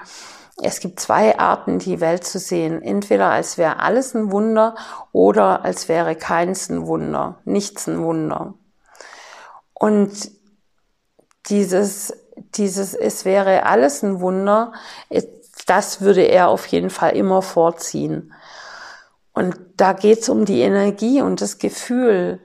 es 0.63 0.80
gibt 0.80 1.00
zwei 1.00 1.39
Arten, 1.39 1.80
die 1.80 2.00
Welt 2.00 2.24
zu 2.24 2.39
sehen. 2.39 2.82
Entweder 2.82 3.30
als 3.30 3.58
wäre 3.58 3.80
alles 3.80 4.13
ein 4.13 4.32
Wunder 4.32 4.75
oder 5.12 5.65
als 5.65 5.89
wäre 5.89 6.15
keins 6.15 6.70
ein 6.70 6.86
Wunder, 6.88 7.39
nichts 7.46 7.88
ein 7.88 8.03
Wunder. 8.03 8.53
Und 9.74 10.32
dieses, 11.48 12.13
dieses, 12.56 12.94
es 12.94 13.25
wäre 13.25 13.65
alles 13.65 14.03
ein 14.03 14.22
Wunder, 14.22 14.74
das 15.65 16.01
würde 16.01 16.22
er 16.22 16.50
auf 16.50 16.68
jeden 16.68 16.89
Fall 16.89 17.15
immer 17.15 17.41
vorziehen. 17.41 18.34
Und 19.34 19.56
da 19.77 19.94
geht's 19.94 20.30
um 20.30 20.46
die 20.46 20.62
Energie 20.62 21.22
und 21.22 21.41
das 21.41 21.58
Gefühl, 21.58 22.39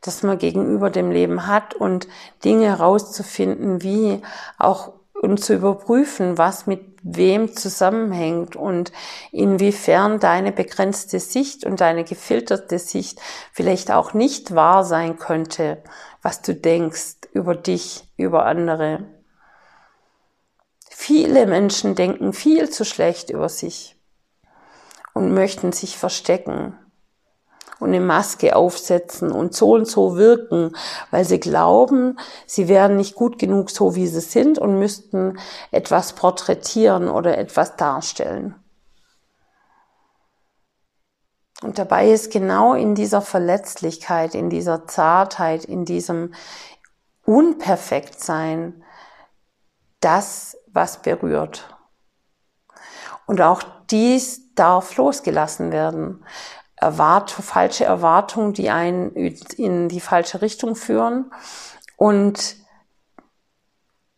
das 0.00 0.22
man 0.22 0.36
gegenüber 0.36 0.90
dem 0.90 1.10
Leben 1.10 1.46
hat 1.46 1.74
und 1.74 2.08
Dinge 2.44 2.66
herauszufinden, 2.66 3.82
wie 3.82 4.20
auch 4.58 4.92
und 5.14 5.42
zu 5.42 5.54
überprüfen, 5.54 6.36
was 6.36 6.66
mit 6.66 6.91
wem 7.02 7.54
zusammenhängt 7.54 8.56
und 8.56 8.92
inwiefern 9.30 10.20
deine 10.20 10.52
begrenzte 10.52 11.20
Sicht 11.20 11.64
und 11.64 11.80
deine 11.80 12.04
gefilterte 12.04 12.78
Sicht 12.78 13.20
vielleicht 13.52 13.90
auch 13.90 14.14
nicht 14.14 14.54
wahr 14.54 14.84
sein 14.84 15.18
könnte, 15.18 15.82
was 16.22 16.42
du 16.42 16.54
denkst 16.54 17.16
über 17.32 17.54
dich, 17.54 18.04
über 18.16 18.46
andere. 18.46 19.04
Viele 20.88 21.46
Menschen 21.46 21.94
denken 21.94 22.32
viel 22.32 22.70
zu 22.70 22.84
schlecht 22.84 23.30
über 23.30 23.48
sich 23.48 23.96
und 25.14 25.34
möchten 25.34 25.72
sich 25.72 25.98
verstecken 25.98 26.78
und 27.82 27.88
eine 27.88 28.00
Maske 28.00 28.54
aufsetzen 28.54 29.32
und 29.32 29.54
so 29.54 29.74
und 29.74 29.88
so 29.88 30.16
wirken, 30.16 30.76
weil 31.10 31.24
sie 31.24 31.40
glauben, 31.40 32.16
sie 32.46 32.68
wären 32.68 32.96
nicht 32.96 33.16
gut 33.16 33.40
genug 33.40 33.70
so, 33.70 33.96
wie 33.96 34.06
sie 34.06 34.20
sind 34.20 34.58
und 34.58 34.78
müssten 34.78 35.38
etwas 35.72 36.12
porträtieren 36.12 37.08
oder 37.08 37.36
etwas 37.36 37.76
darstellen. 37.76 38.54
Und 41.60 41.80
dabei 41.80 42.10
ist 42.10 42.32
genau 42.32 42.74
in 42.74 42.94
dieser 42.94 43.20
Verletzlichkeit, 43.20 44.36
in 44.36 44.48
dieser 44.48 44.86
Zartheit, 44.86 45.64
in 45.64 45.84
diesem 45.84 46.34
Unperfektsein 47.24 48.84
das, 49.98 50.56
was 50.72 51.02
berührt. 51.02 51.76
Und 53.26 53.40
auch 53.40 53.62
dies 53.90 54.54
darf 54.54 54.96
losgelassen 54.96 55.72
werden. 55.72 56.24
Erwart 56.82 57.30
falsche 57.30 57.84
Erwartungen, 57.84 58.54
die 58.54 58.68
einen 58.68 59.14
in 59.14 59.88
die 59.88 60.00
falsche 60.00 60.42
Richtung 60.42 60.74
führen 60.74 61.30
und, 61.96 62.56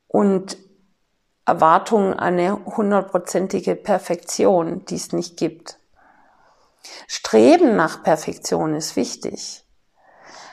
und 0.08 0.56
Erwartungen 1.44 2.14
an 2.14 2.38
eine 2.38 2.64
hundertprozentige 2.64 3.76
Perfektion, 3.76 4.86
die 4.86 4.96
es 4.96 5.12
nicht 5.12 5.36
gibt. 5.36 5.78
Streben 7.06 7.76
nach 7.76 8.02
Perfektion 8.02 8.74
ist 8.74 8.96
wichtig, 8.96 9.66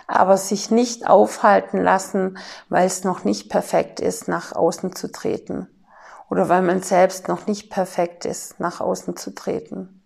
aber 0.06 0.36
sich 0.36 0.70
nicht 0.70 1.08
aufhalten 1.08 1.82
lassen, 1.82 2.38
weil 2.68 2.88
es 2.88 3.06
noch 3.06 3.24
nicht 3.24 3.50
perfekt 3.50 4.02
ist, 4.02 4.28
nach 4.28 4.52
außen 4.52 4.98
zu 4.98 5.14
treten 5.14 5.70
oder 6.30 6.50
weil 6.50 6.62
man 6.62 6.82
selbst 6.82 7.30
noch 7.30 7.48
nicht 7.48 7.70
perfekt 7.70 8.26
ist, 8.26 8.60
nach 8.60 8.82
außen 8.82 9.16
zu 9.16 9.34
treten. 9.34 10.01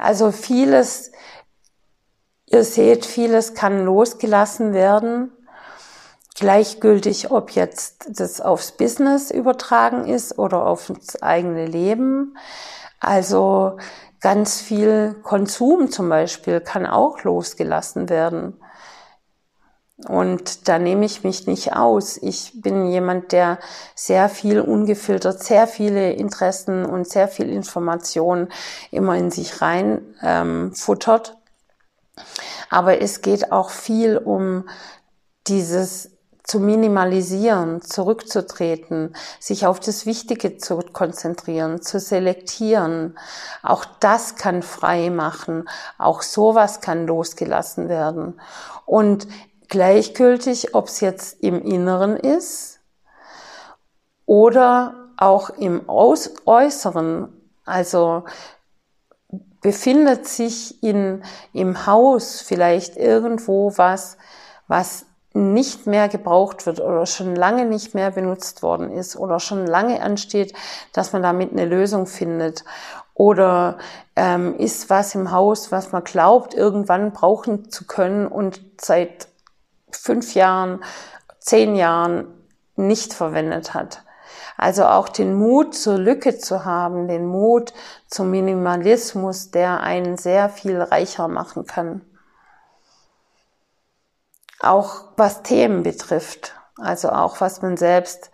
Also 0.00 0.32
vieles, 0.32 1.12
ihr 2.46 2.64
seht, 2.64 3.04
vieles 3.04 3.52
kann 3.52 3.84
losgelassen 3.84 4.72
werden. 4.72 5.30
Gleichgültig, 6.34 7.30
ob 7.30 7.50
jetzt 7.50 8.08
das 8.18 8.40
aufs 8.40 8.72
Business 8.72 9.30
übertragen 9.30 10.06
ist 10.06 10.38
oder 10.38 10.64
aufs 10.64 11.20
eigene 11.20 11.66
Leben. 11.66 12.38
Also 12.98 13.76
ganz 14.20 14.62
viel 14.62 15.16
Konsum 15.22 15.90
zum 15.90 16.08
Beispiel 16.08 16.62
kann 16.62 16.86
auch 16.86 17.22
losgelassen 17.22 18.08
werden. 18.08 18.58
Und 20.08 20.68
da 20.68 20.78
nehme 20.78 21.04
ich 21.04 21.24
mich 21.24 21.46
nicht 21.46 21.74
aus. 21.74 22.16
Ich 22.16 22.52
bin 22.54 22.86
jemand, 22.90 23.32
der 23.32 23.58
sehr 23.94 24.28
viel 24.28 24.60
ungefiltert, 24.60 25.42
sehr 25.42 25.66
viele 25.66 26.12
Interessen 26.12 26.84
und 26.84 27.08
sehr 27.08 27.28
viel 27.28 27.50
Information 27.50 28.48
immer 28.90 29.16
in 29.16 29.30
sich 29.30 29.60
rein 29.60 30.02
ähm, 30.22 30.74
futtert. 30.74 31.36
Aber 32.70 33.00
es 33.00 33.20
geht 33.20 33.52
auch 33.52 33.70
viel 33.70 34.16
um 34.16 34.68
dieses 35.46 36.10
zu 36.50 36.58
minimalisieren, 36.58 37.80
zurückzutreten, 37.80 39.14
sich 39.38 39.66
auf 39.66 39.78
das 39.78 40.04
Wichtige 40.04 40.56
zu 40.56 40.78
konzentrieren, 40.78 41.80
zu 41.80 42.00
selektieren. 42.00 43.16
Auch 43.62 43.84
das 44.00 44.34
kann 44.34 44.62
frei 44.62 45.10
machen. 45.10 45.68
Auch 45.96 46.22
sowas 46.22 46.80
kann 46.80 47.06
losgelassen 47.06 47.88
werden. 47.88 48.40
Und 48.84 49.28
gleichgültig, 49.70 50.74
ob 50.74 50.88
es 50.88 51.00
jetzt 51.00 51.42
im 51.42 51.62
Inneren 51.62 52.16
ist 52.16 52.80
oder 54.26 55.08
auch 55.16 55.50
im 55.50 55.88
Aus 55.88 56.30
Äußeren. 56.44 57.32
Also 57.64 58.24
befindet 59.62 60.26
sich 60.26 60.82
in, 60.82 61.22
im 61.52 61.86
Haus 61.86 62.40
vielleicht 62.40 62.96
irgendwo 62.96 63.72
was, 63.76 64.16
was 64.66 65.06
nicht 65.32 65.86
mehr 65.86 66.08
gebraucht 66.08 66.66
wird 66.66 66.80
oder 66.80 67.06
schon 67.06 67.36
lange 67.36 67.64
nicht 67.64 67.94
mehr 67.94 68.10
benutzt 68.10 68.64
worden 68.64 68.90
ist 68.90 69.16
oder 69.16 69.38
schon 69.38 69.64
lange 69.66 70.02
ansteht, 70.02 70.52
dass 70.92 71.12
man 71.12 71.22
damit 71.22 71.52
eine 71.52 71.66
Lösung 71.66 72.06
findet. 72.06 72.64
Oder 73.14 73.78
ähm, 74.16 74.56
ist 74.56 74.90
was 74.90 75.14
im 75.14 75.30
Haus, 75.30 75.70
was 75.70 75.92
man 75.92 76.02
glaubt, 76.02 76.54
irgendwann 76.54 77.12
brauchen 77.12 77.70
zu 77.70 77.86
können 77.86 78.26
und 78.26 78.60
seit 78.80 79.29
fünf 79.92 80.34
Jahren, 80.34 80.82
zehn 81.38 81.76
Jahren 81.76 82.26
nicht 82.76 83.14
verwendet 83.14 83.74
hat. 83.74 84.02
Also 84.56 84.84
auch 84.84 85.08
den 85.08 85.34
Mut 85.34 85.74
zur 85.74 85.98
Lücke 85.98 86.36
zu 86.36 86.64
haben, 86.64 87.08
den 87.08 87.26
Mut 87.26 87.72
zum 88.08 88.30
Minimalismus, 88.30 89.50
der 89.50 89.80
einen 89.80 90.18
sehr 90.18 90.50
viel 90.50 90.80
reicher 90.80 91.28
machen 91.28 91.66
kann. 91.66 92.02
Auch 94.60 95.04
was 95.16 95.42
Themen 95.42 95.82
betrifft, 95.82 96.54
also 96.76 97.08
auch 97.08 97.40
was 97.40 97.62
man 97.62 97.78
selbst 97.78 98.30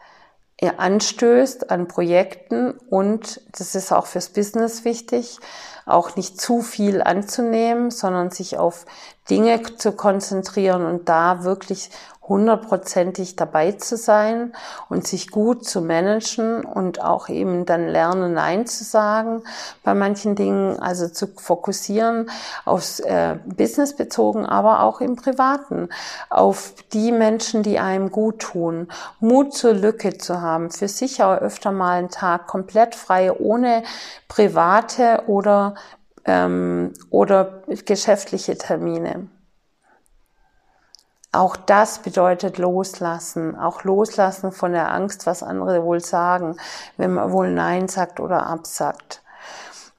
anstößt 0.60 1.70
an 1.70 1.86
Projekten 1.86 2.72
und 2.90 3.42
das 3.52 3.74
ist 3.74 3.92
auch 3.92 4.06
fürs 4.06 4.30
Business 4.30 4.84
wichtig, 4.84 5.38
auch 5.84 6.16
nicht 6.16 6.40
zu 6.40 6.62
viel 6.62 7.02
anzunehmen, 7.02 7.90
sondern 7.90 8.30
sich 8.30 8.56
auf 8.56 8.86
Dinge 9.30 9.62
zu 9.76 9.92
konzentrieren 9.92 10.84
und 10.84 11.08
da 11.08 11.44
wirklich 11.44 11.90
hundertprozentig 12.28 13.36
dabei 13.36 13.72
zu 13.72 13.96
sein 13.96 14.52
und 14.88 15.06
sich 15.06 15.30
gut 15.30 15.64
zu 15.64 15.80
managen 15.80 16.64
und 16.64 17.00
auch 17.00 17.28
eben 17.28 17.66
dann 17.66 17.88
lernen, 17.88 18.34
Nein 18.34 18.66
zu 18.66 18.84
sagen 18.84 19.42
bei 19.84 19.94
manchen 19.94 20.34
Dingen, 20.34 20.78
also 20.80 21.08
zu 21.08 21.28
fokussieren 21.36 22.30
aufs 22.64 23.00
äh, 23.00 23.36
Business 23.44 23.94
bezogen, 23.94 24.44
aber 24.46 24.82
auch 24.82 25.00
im 25.00 25.16
Privaten, 25.16 25.88
auf 26.30 26.74
die 26.92 27.12
Menschen, 27.12 27.62
die 27.62 27.78
einem 27.78 28.10
gut 28.10 28.40
tun, 28.40 28.88
Mut 29.20 29.54
zur 29.54 29.72
Lücke 29.72 30.18
zu 30.18 30.40
haben, 30.40 30.70
für 30.70 30.88
sich 30.88 31.22
auch 31.22 31.36
öfter 31.36 31.72
mal 31.72 31.98
einen 31.98 32.10
Tag 32.10 32.46
komplett 32.46 32.94
frei, 32.94 33.32
ohne 33.32 33.82
private 34.28 35.24
oder 35.26 35.74
ähm, 36.26 36.92
oder 37.10 37.62
geschäftliche 37.84 38.58
Termine. 38.58 39.28
Auch 41.32 41.56
das 41.56 41.98
bedeutet 41.98 42.56
loslassen, 42.56 43.58
auch 43.58 43.84
loslassen 43.84 44.52
von 44.52 44.72
der 44.72 44.90
Angst, 44.90 45.26
was 45.26 45.42
andere 45.42 45.84
wohl 45.84 46.00
sagen, 46.00 46.56
wenn 46.96 47.12
man 47.14 47.30
wohl 47.30 47.50
Nein 47.50 47.88
sagt 47.88 48.20
oder 48.20 48.46
absagt. 48.46 49.22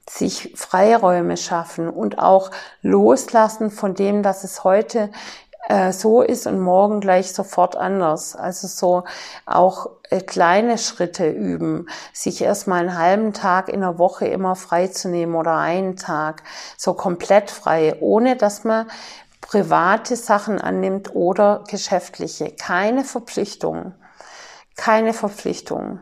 Sich 0.10 0.54
Freiräume 0.56 1.38
schaffen 1.38 1.90
und 1.90 2.18
auch 2.18 2.50
loslassen 2.82 3.70
von 3.70 3.94
dem, 3.94 4.24
dass 4.24 4.44
es 4.44 4.64
heute 4.64 5.12
äh, 5.68 5.92
so 5.92 6.22
ist 6.22 6.48
und 6.48 6.60
morgen 6.62 7.02
gleich 7.02 7.34
sofort 7.34 7.76
anders. 7.76 8.36
Also 8.36 8.68
so 8.68 9.04
auch 9.46 9.90
äh, 10.10 10.22
kleine 10.22 10.78
Schritte 10.78 11.30
üben, 11.30 11.90
sich 12.14 12.42
erstmal 12.42 12.80
einen 12.80 12.98
halben 12.98 13.34
Tag 13.34 13.68
in 13.68 13.82
der 13.82 14.00
Woche 14.00 14.28
immer 14.28 14.56
frei 14.56 14.88
zu 14.88 15.10
nehmen 15.10 15.36
oder 15.36 15.58
einen 15.58 15.98
Tag, 15.98 16.44
so 16.78 16.94
komplett 16.94 17.52
frei, 17.52 17.98
ohne 18.00 18.38
dass 18.38 18.64
man 18.64 18.88
private 19.42 20.16
Sachen 20.16 20.62
annimmt 20.62 21.14
oder 21.14 21.64
geschäftliche. 21.70 22.52
Keine 22.52 23.04
Verpflichtung. 23.04 23.94
Keine 24.78 25.14
Verpflichtung. 25.14 26.00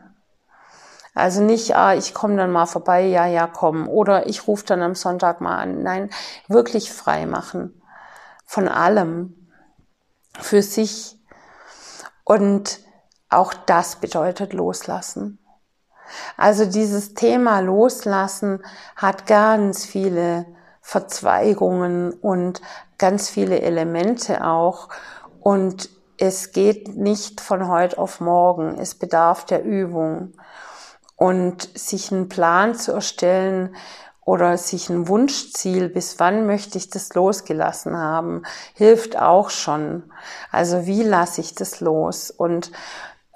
Also 1.15 1.41
nicht, 1.41 1.75
ah, 1.75 1.95
ich 1.95 2.13
komme 2.13 2.35
dann 2.35 2.51
mal 2.51 2.65
vorbei, 2.65 3.05
ja, 3.05 3.25
ja, 3.25 3.47
komm. 3.47 3.87
Oder 3.87 4.27
ich 4.27 4.47
rufe 4.47 4.65
dann 4.65 4.81
am 4.81 4.95
Sonntag 4.95 5.41
mal 5.41 5.57
an. 5.57 5.81
Nein, 5.81 6.09
wirklich 6.47 6.91
frei 6.91 7.25
machen. 7.25 7.81
Von 8.45 8.67
allem. 8.67 9.44
Für 10.41 10.61
sich. 10.61 11.17
Und 12.23 12.79
auch 13.29 13.53
das 13.53 13.97
bedeutet 13.97 14.53
loslassen. 14.53 15.39
Also 16.37 16.65
dieses 16.65 17.13
Thema 17.13 17.59
Loslassen 17.59 18.63
hat 18.95 19.25
ganz 19.25 19.85
viele 19.85 20.45
Verzweigungen 20.81 22.13
und 22.13 22.61
ganz 22.97 23.29
viele 23.29 23.61
Elemente 23.61 24.45
auch. 24.45 24.89
Und 25.39 25.89
es 26.17 26.51
geht 26.51 26.95
nicht 26.95 27.41
von 27.41 27.67
heute 27.67 27.97
auf 27.97 28.19
morgen. 28.19 28.77
Es 28.79 28.95
bedarf 28.95 29.45
der 29.45 29.63
Übung. 29.63 30.33
Und 31.15 31.69
sich 31.77 32.11
einen 32.11 32.29
Plan 32.29 32.75
zu 32.75 32.91
erstellen 32.91 33.75
oder 34.25 34.57
sich 34.57 34.89
ein 34.89 35.07
Wunschziel, 35.07 35.87
bis 35.87 36.19
wann 36.19 36.47
möchte 36.47 36.77
ich 36.77 36.89
das 36.89 37.13
losgelassen 37.13 37.95
haben, 37.95 38.41
hilft 38.73 39.17
auch 39.17 39.51
schon. 39.51 40.11
Also 40.51 40.87
wie 40.87 41.03
lasse 41.03 41.41
ich 41.41 41.53
das 41.55 41.79
los? 41.79 42.31
Und, 42.31 42.71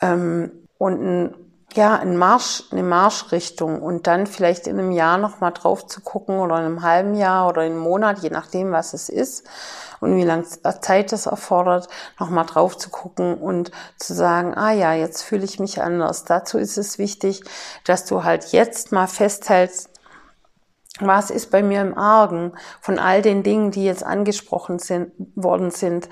ähm, 0.02 0.52
und 0.80 1.02
ein 1.02 1.36
ja, 1.75 1.95
ein 1.97 2.17
Marsch, 2.17 2.63
eine 2.71 2.84
Marschrichtung 2.84 3.82
und 3.82 4.08
dann 4.08 4.25
vielleicht 4.25 4.65
in 4.65 4.80
einem 4.80 4.91
Jahr 4.91 5.17
nochmal 5.17 5.52
drauf 5.52 5.86
zu 5.86 6.02
gucken 6.02 6.39
oder 6.39 6.58
in 6.58 6.65
einem 6.65 6.82
halben 6.82 7.13
Jahr 7.13 7.47
oder 7.47 7.63
in 7.63 7.73
einem 7.73 7.82
Monat, 7.82 8.19
je 8.19 8.32
nachdem, 8.32 8.71
was 8.71 8.93
es 8.93 9.08
ist 9.10 9.45
und 9.99 10.15
wie 10.15 10.23
lange 10.23 10.45
Zeit 10.82 11.12
das 11.12 11.28
erfordert, 11.28 11.88
nochmal 12.19 12.45
drauf 12.45 12.78
zu 12.78 12.89
gucken 12.89 13.36
und 13.36 13.71
zu 13.97 14.15
sagen, 14.15 14.56
ah 14.56 14.71
ja, 14.71 14.93
jetzt 14.93 15.21
fühle 15.21 15.45
ich 15.45 15.60
mich 15.60 15.82
anders. 15.82 16.23
Dazu 16.23 16.58
ist 16.58 16.78
es 16.78 16.97
wichtig, 16.97 17.43
dass 17.86 18.06
du 18.06 18.23
halt 18.23 18.45
jetzt 18.45 18.91
mal 18.91 19.08
festhältst, 19.08 19.88
was 21.00 21.30
ist 21.30 21.52
bei 21.52 21.64
mir 21.64 21.82
im 21.82 21.98
Argen 21.98 22.54
von 22.82 23.00
all 23.00 23.22
den 23.22 23.44
Dingen, 23.44 23.72
die 23.72 23.86
jetzt 23.86 24.04
angesprochen 24.04 24.80
sind, 24.80 25.12
worden 25.36 25.72
sind. 25.72 26.10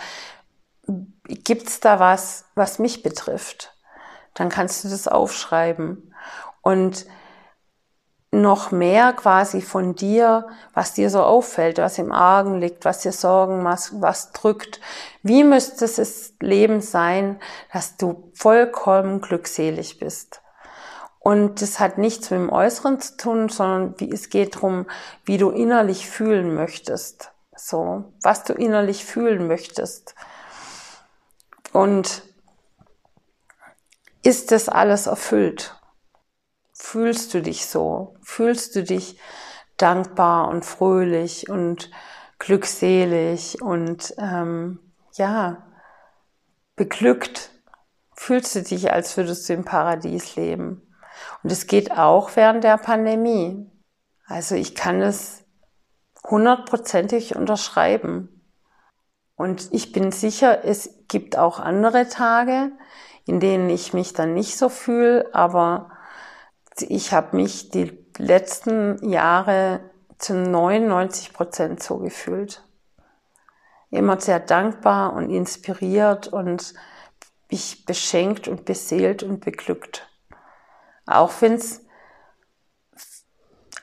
Gibt's 1.27 1.79
da 1.79 1.99
was, 1.99 2.45
was 2.55 2.79
mich 2.79 3.03
betrifft? 3.03 3.77
dann 4.37 4.49
kannst 4.49 4.83
du 4.83 4.89
das 4.89 5.07
aufschreiben. 5.07 6.13
Und 6.61 7.05
noch 8.31 8.71
mehr 8.71 9.13
quasi 9.13 9.61
von 9.61 9.95
dir, 9.95 10.47
was 10.73 10.93
dir 10.93 11.09
so 11.09 11.23
auffällt, 11.23 11.79
was 11.79 11.97
im 11.97 12.11
Argen 12.11 12.59
liegt, 12.59 12.85
was 12.85 12.99
dir 12.99 13.13
Sorgen 13.13 13.63
macht, 13.63 13.89
was 13.93 14.31
drückt. 14.31 14.79
Wie 15.23 15.43
müsste 15.43 15.85
es 15.85 16.33
Leben 16.39 16.81
sein, 16.81 17.39
dass 17.73 17.97
du 17.97 18.31
vollkommen 18.33 19.21
glückselig 19.21 19.97
bist? 19.97 20.41
Und 21.27 21.61
das 21.61 21.81
hat 21.81 21.97
nichts 21.97 22.31
mit 22.31 22.39
dem 22.39 22.49
Äußeren 22.49 23.01
zu 23.01 23.17
tun, 23.17 23.49
sondern 23.49 23.99
wie, 23.99 24.09
es 24.09 24.29
geht 24.29 24.55
darum, 24.55 24.85
wie 25.25 25.37
du 25.37 25.49
innerlich 25.49 26.09
fühlen 26.09 26.55
möchtest. 26.55 27.33
So, 27.53 28.13
was 28.21 28.45
du 28.45 28.53
innerlich 28.53 29.03
fühlen 29.03 29.45
möchtest. 29.45 30.15
Und 31.73 32.23
ist 34.23 34.53
das 34.53 34.69
alles 34.69 35.07
erfüllt? 35.07 35.75
Fühlst 36.71 37.33
du 37.33 37.41
dich 37.41 37.65
so? 37.65 38.15
Fühlst 38.21 38.77
du 38.77 38.83
dich 38.83 39.19
dankbar 39.75 40.47
und 40.47 40.63
fröhlich 40.63 41.49
und 41.49 41.91
glückselig 42.39 43.61
und 43.61 44.15
ähm, 44.17 44.79
ja, 45.15 45.67
beglückt? 46.77 47.51
Fühlst 48.15 48.55
du 48.55 48.61
dich, 48.61 48.93
als 48.93 49.17
würdest 49.17 49.49
du 49.49 49.55
im 49.55 49.65
Paradies 49.65 50.37
leben? 50.37 50.86
Und 51.43 51.51
es 51.51 51.67
geht 51.67 51.91
auch 51.91 52.35
während 52.35 52.63
der 52.63 52.77
Pandemie. 52.77 53.69
Also 54.25 54.55
ich 54.55 54.75
kann 54.75 55.01
es 55.01 55.43
hundertprozentig 56.25 57.35
unterschreiben. 57.35 58.43
Und 59.35 59.69
ich 59.71 59.91
bin 59.91 60.11
sicher, 60.11 60.65
es 60.65 60.89
gibt 61.07 61.37
auch 61.37 61.59
andere 61.59 62.09
Tage, 62.09 62.71
in 63.25 63.39
denen 63.39 63.69
ich 63.69 63.93
mich 63.93 64.13
dann 64.13 64.33
nicht 64.33 64.57
so 64.57 64.69
fühle, 64.69 65.29
aber 65.33 65.91
ich 66.79 67.13
habe 67.13 67.35
mich 67.35 67.69
die 67.69 68.05
letzten 68.17 69.07
Jahre 69.07 69.79
zu 70.17 70.33
99 70.33 71.33
Prozent 71.33 71.83
so 71.83 71.97
gefühlt. 71.97 72.63
Immer 73.89 74.19
sehr 74.19 74.39
dankbar 74.39 75.13
und 75.13 75.29
inspiriert 75.29 76.27
und 76.27 76.73
mich 77.49 77.85
beschenkt 77.85 78.47
und 78.47 78.65
beseelt 78.65 79.23
und 79.23 79.39
beglückt. 79.39 80.06
Auch 81.07 81.31
wenn 81.39 81.53
es 81.53 81.85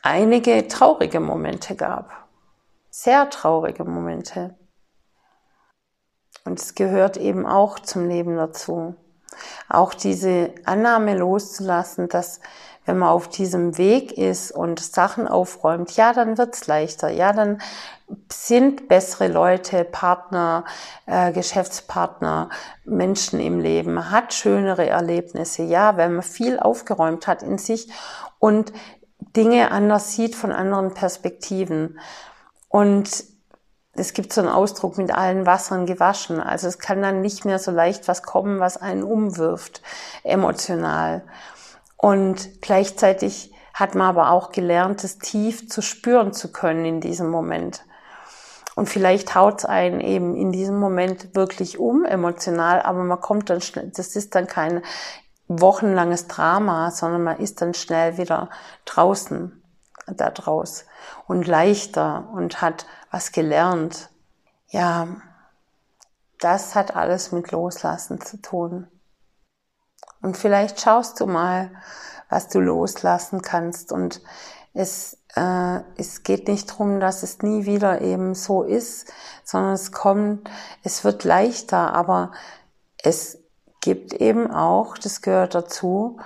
einige 0.02 0.68
traurige 0.68 1.18
Momente 1.20 1.74
gab. 1.74 2.28
Sehr 2.90 3.28
traurige 3.30 3.84
Momente. 3.84 4.56
Und 6.44 6.60
es 6.60 6.74
gehört 6.74 7.16
eben 7.16 7.46
auch 7.46 7.78
zum 7.78 8.08
Leben 8.08 8.36
dazu. 8.36 8.94
Auch 9.68 9.94
diese 9.94 10.54
Annahme 10.64 11.16
loszulassen, 11.16 12.08
dass 12.08 12.40
wenn 12.86 12.98
man 12.98 13.08
auf 13.08 13.28
diesem 13.28 13.78
Weg 13.78 14.12
ist 14.12 14.50
und 14.50 14.80
Sachen 14.80 15.26
aufräumt, 15.26 15.96
ja, 15.96 16.12
dann 16.12 16.36
wird's 16.38 16.66
leichter. 16.66 17.10
Ja, 17.10 17.32
dann 17.32 17.60
sind 18.30 18.88
bessere 18.88 19.28
Leute, 19.28 19.84
Partner, 19.84 20.64
äh, 21.06 21.32
Geschäftspartner, 21.32 22.50
Menschen 22.84 23.40
im 23.40 23.60
Leben, 23.60 24.10
hat 24.10 24.34
schönere 24.34 24.86
Erlebnisse. 24.86 25.62
Ja, 25.62 25.96
wenn 25.96 26.14
man 26.14 26.22
viel 26.22 26.58
aufgeräumt 26.58 27.26
hat 27.26 27.42
in 27.42 27.58
sich 27.58 27.90
und 28.38 28.72
Dinge 29.36 29.70
anders 29.70 30.12
sieht 30.12 30.36
von 30.36 30.52
anderen 30.52 30.92
Perspektiven. 30.92 31.98
Und 32.68 33.24
es 33.96 34.12
gibt 34.12 34.32
so 34.32 34.40
einen 34.40 34.50
Ausdruck 34.50 34.98
mit 34.98 35.14
allen 35.14 35.46
Wassern 35.46 35.86
gewaschen. 35.86 36.40
Also 36.40 36.66
es 36.66 36.78
kann 36.78 37.00
dann 37.00 37.20
nicht 37.20 37.44
mehr 37.44 37.58
so 37.58 37.70
leicht 37.70 38.08
was 38.08 38.22
kommen, 38.22 38.60
was 38.60 38.76
einen 38.76 39.02
umwirft, 39.02 39.82
emotional. 40.24 41.22
Und 42.04 42.60
gleichzeitig 42.60 43.50
hat 43.72 43.94
man 43.94 44.06
aber 44.08 44.30
auch 44.30 44.52
gelernt, 44.52 45.02
es 45.04 45.16
tief 45.16 45.70
zu 45.70 45.80
spüren 45.80 46.34
zu 46.34 46.52
können 46.52 46.84
in 46.84 47.00
diesem 47.00 47.30
Moment. 47.30 47.82
Und 48.74 48.90
vielleicht 48.90 49.34
haut 49.34 49.60
es 49.60 49.64
einen 49.64 50.02
eben 50.02 50.36
in 50.36 50.52
diesem 50.52 50.78
Moment 50.78 51.34
wirklich 51.34 51.78
um, 51.78 52.04
emotional, 52.04 52.82
aber 52.82 53.04
man 53.04 53.22
kommt 53.22 53.48
dann 53.48 53.62
schnell, 53.62 53.90
das 53.96 54.16
ist 54.16 54.34
dann 54.34 54.46
kein 54.46 54.82
wochenlanges 55.48 56.28
Drama, 56.28 56.90
sondern 56.90 57.22
man 57.22 57.38
ist 57.38 57.62
dann 57.62 57.72
schnell 57.72 58.18
wieder 58.18 58.50
draußen, 58.84 59.62
da 60.06 60.28
draus 60.28 60.84
und 61.26 61.46
leichter 61.46 62.28
und 62.34 62.60
hat 62.60 62.84
was 63.10 63.32
gelernt. 63.32 64.10
Ja, 64.68 65.08
das 66.38 66.74
hat 66.74 66.94
alles 66.94 67.32
mit 67.32 67.50
Loslassen 67.50 68.20
zu 68.20 68.42
tun. 68.42 68.88
Und 70.24 70.36
vielleicht 70.36 70.80
schaust 70.80 71.20
du 71.20 71.26
mal, 71.26 71.70
was 72.28 72.48
du 72.48 72.60
loslassen 72.60 73.42
kannst 73.42 73.92
und 73.92 74.22
es 74.72 75.18
äh, 75.36 75.80
es 75.96 76.22
geht 76.22 76.48
nicht 76.48 76.70
darum, 76.70 77.00
dass 77.00 77.22
es 77.22 77.42
nie 77.42 77.66
wieder 77.66 78.00
eben 78.00 78.34
so 78.34 78.62
ist, 78.62 79.12
sondern 79.44 79.74
es 79.74 79.92
kommt, 79.92 80.48
es 80.82 81.04
wird 81.04 81.24
leichter, 81.24 81.92
aber 81.94 82.32
es 83.02 83.38
gibt 83.80 84.14
eben 84.14 84.50
auch, 84.50 84.96
das 84.96 85.22
gehört 85.22 85.54
dazu, 85.54 86.18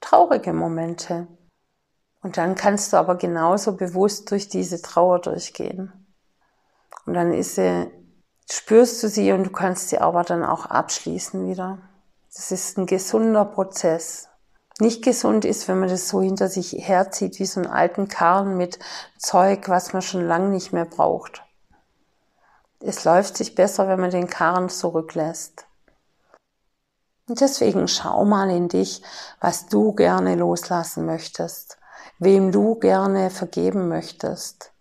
traurige 0.00 0.52
Momente. 0.52 1.26
Und 2.22 2.38
dann 2.38 2.54
kannst 2.54 2.92
du 2.92 2.96
aber 2.96 3.16
genauso 3.16 3.76
bewusst 3.76 4.30
durch 4.30 4.48
diese 4.48 4.80
Trauer 4.80 5.20
durchgehen. 5.20 5.92
Und 7.06 7.14
dann 7.14 7.34
ist 7.34 7.56
sie, 7.56 7.90
spürst 8.50 9.02
du 9.02 9.08
sie 9.08 9.32
und 9.32 9.44
du 9.44 9.50
kannst 9.50 9.90
sie 9.90 9.98
aber 9.98 10.24
dann 10.24 10.42
auch 10.42 10.66
abschließen 10.66 11.46
wieder. 11.46 11.78
Das 12.34 12.50
ist 12.50 12.76
ein 12.78 12.86
gesunder 12.86 13.44
Prozess. 13.44 14.28
Nicht 14.80 15.04
gesund 15.04 15.44
ist, 15.44 15.68
wenn 15.68 15.78
man 15.78 15.88
das 15.88 16.08
so 16.08 16.20
hinter 16.20 16.48
sich 16.48 16.72
herzieht, 16.76 17.38
wie 17.38 17.46
so 17.46 17.60
einen 17.60 17.70
alten 17.70 18.08
Karren 18.08 18.56
mit 18.56 18.80
Zeug, 19.18 19.68
was 19.68 19.92
man 19.92 20.02
schon 20.02 20.26
lange 20.26 20.48
nicht 20.48 20.72
mehr 20.72 20.84
braucht. 20.84 21.44
Es 22.80 23.04
läuft 23.04 23.36
sich 23.36 23.54
besser, 23.54 23.86
wenn 23.86 24.00
man 24.00 24.10
den 24.10 24.26
Karren 24.26 24.68
zurücklässt. 24.68 25.66
Und 27.28 27.40
deswegen 27.40 27.86
schau 27.86 28.24
mal 28.24 28.50
in 28.50 28.68
dich, 28.68 29.02
was 29.40 29.66
du 29.66 29.92
gerne 29.92 30.34
loslassen 30.34 31.06
möchtest, 31.06 31.78
wem 32.18 32.50
du 32.50 32.74
gerne 32.74 33.30
vergeben 33.30 33.88
möchtest. 33.88 34.73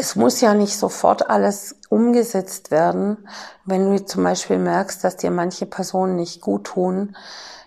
Es 0.00 0.14
muss 0.14 0.40
ja 0.40 0.54
nicht 0.54 0.78
sofort 0.78 1.28
alles 1.28 1.74
umgesetzt 1.88 2.70
werden. 2.70 3.28
Wenn 3.64 3.90
du 3.90 4.04
zum 4.04 4.22
Beispiel 4.22 4.56
merkst, 4.56 5.02
dass 5.02 5.16
dir 5.16 5.32
manche 5.32 5.66
Personen 5.66 6.14
nicht 6.14 6.40
gut 6.40 6.68
tun, 6.68 7.16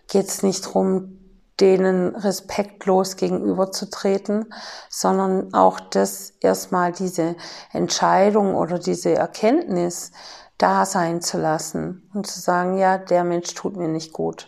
geht 0.08 0.30
es 0.30 0.42
nicht 0.42 0.66
darum, 0.66 1.20
denen 1.60 2.16
respektlos 2.16 3.18
gegenüberzutreten, 3.18 4.46
sondern 4.90 5.54
auch 5.54 5.82
das 5.82 6.32
erstmal 6.40 6.94
diese 6.94 7.36
Entscheidung 7.74 8.56
oder 8.56 8.80
diese 8.80 9.14
Erkenntnis 9.14 10.14
da 10.58 10.86
sein 10.86 11.20
zu 11.20 11.38
lassen 11.38 12.10
und 12.14 12.28
zu 12.28 12.40
sagen, 12.40 12.78
ja, 12.78 12.98
der 12.98 13.26
Mensch 13.26 13.54
tut 13.56 13.76
mir 13.76 13.90
nicht 13.90 14.14
gut. 14.14 14.48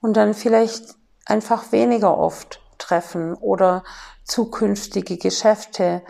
Und 0.00 0.16
dann 0.16 0.32
vielleicht 0.32 0.96
einfach 1.26 1.70
weniger 1.70 2.16
oft 2.16 2.62
treffen 2.78 3.34
oder 3.34 3.84
zukünftige 4.24 5.18
Geschäfte 5.18 6.00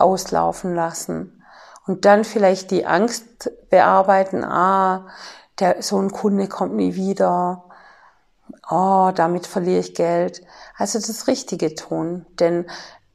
auslaufen 0.00 0.74
lassen. 0.74 1.42
Und 1.86 2.04
dann 2.04 2.24
vielleicht 2.24 2.70
die 2.70 2.86
Angst 2.86 3.50
bearbeiten, 3.70 4.44
ah, 4.44 5.08
der, 5.58 5.82
so 5.82 5.98
ein 6.00 6.10
Kunde 6.12 6.48
kommt 6.48 6.74
nie 6.74 6.94
wieder, 6.94 7.64
oh, 8.70 9.10
damit 9.14 9.46
verliere 9.46 9.80
ich 9.80 9.94
Geld. 9.94 10.42
Also 10.76 10.98
das 10.98 11.26
Richtige 11.26 11.74
tun. 11.74 12.26
Denn 12.38 12.66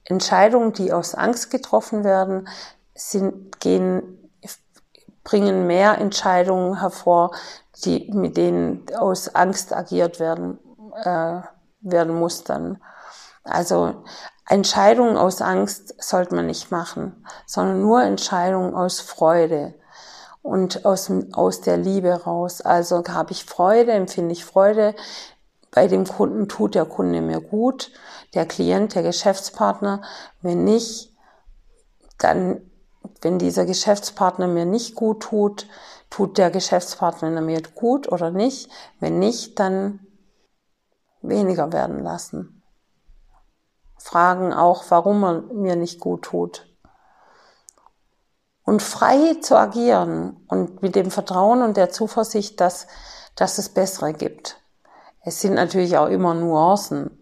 Entscheidungen, 0.03 0.73
die 0.73 0.91
aus 0.91 1.15
Angst 1.15 1.51
getroffen 1.51 2.03
werden, 2.03 2.47
sind, 2.93 3.59
gehen 3.59 4.25
bringen 5.25 5.67
mehr 5.67 5.97
Entscheidungen 5.97 6.79
hervor, 6.79 7.31
die, 7.83 8.09
mit 8.13 8.37
denen 8.37 8.85
aus 8.97 9.35
Angst 9.35 9.73
agiert 9.73 10.21
werden, 10.21 10.57
äh, 11.03 11.41
werden 11.81 12.15
muss 12.15 12.45
dann. 12.45 12.81
Also 13.45 14.03
Entscheidungen 14.47 15.17
aus 15.17 15.41
Angst 15.41 15.95
sollte 16.03 16.35
man 16.35 16.47
nicht 16.47 16.71
machen, 16.71 17.25
sondern 17.45 17.81
nur 17.81 18.03
Entscheidungen 18.03 18.75
aus 18.75 18.99
Freude 18.99 19.75
und 20.41 20.85
aus, 20.85 21.09
aus 21.33 21.61
der 21.61 21.77
Liebe 21.77 22.11
raus. 22.11 22.61
Also 22.61 23.03
habe 23.07 23.31
ich 23.31 23.45
Freude, 23.45 23.93
empfinde 23.93 24.33
ich 24.33 24.43
Freude. 24.43 24.95
Bei 25.71 25.87
dem 25.87 26.05
Kunden 26.05 26.47
tut 26.47 26.75
der 26.75 26.85
Kunde 26.85 27.21
mir 27.21 27.41
gut, 27.41 27.91
der 28.33 28.45
Klient, 28.45 28.95
der 28.95 29.03
Geschäftspartner. 29.03 30.01
Wenn 30.41 30.63
nicht, 30.63 31.13
dann 32.17 32.61
wenn 33.21 33.39
dieser 33.39 33.65
Geschäftspartner 33.65 34.47
mir 34.47 34.65
nicht 34.65 34.95
gut 34.95 35.23
tut, 35.23 35.67
tut 36.09 36.37
der 36.37 36.51
Geschäftspartner 36.51 37.41
mir 37.41 37.61
gut 37.73 38.11
oder 38.11 38.31
nicht. 38.31 38.69
Wenn 38.99 39.19
nicht, 39.19 39.59
dann 39.59 39.99
weniger 41.21 41.73
werden 41.73 42.03
lassen. 42.03 42.63
Fragen 44.05 44.53
auch, 44.53 44.83
warum 44.89 45.23
er 45.23 45.41
mir 45.51 45.75
nicht 45.75 45.99
gut 45.99 46.25
tut. 46.25 46.67
Und 48.63 48.83
frei 48.83 49.33
zu 49.41 49.57
agieren 49.57 50.45
und 50.47 50.83
mit 50.83 50.95
dem 50.95 51.09
Vertrauen 51.09 51.63
und 51.63 51.75
der 51.75 51.89
Zuversicht, 51.89 52.61
dass, 52.61 52.85
dass 53.35 53.57
es 53.57 53.69
bessere 53.69 54.13
gibt. 54.13 54.61
Es 55.21 55.41
sind 55.41 55.55
natürlich 55.55 55.97
auch 55.97 56.05
immer 56.05 56.35
Nuancen. 56.35 57.17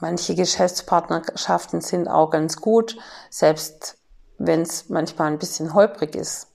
Manche 0.00 0.34
Geschäftspartnerschaften 0.34 1.80
sind 1.80 2.08
auch 2.08 2.28
ganz 2.28 2.58
gut, 2.60 2.98
selbst 3.30 3.96
wenn 4.36 4.60
es 4.60 4.90
manchmal 4.90 5.28
ein 5.28 5.38
bisschen 5.38 5.72
holprig 5.72 6.14
ist. 6.14 6.48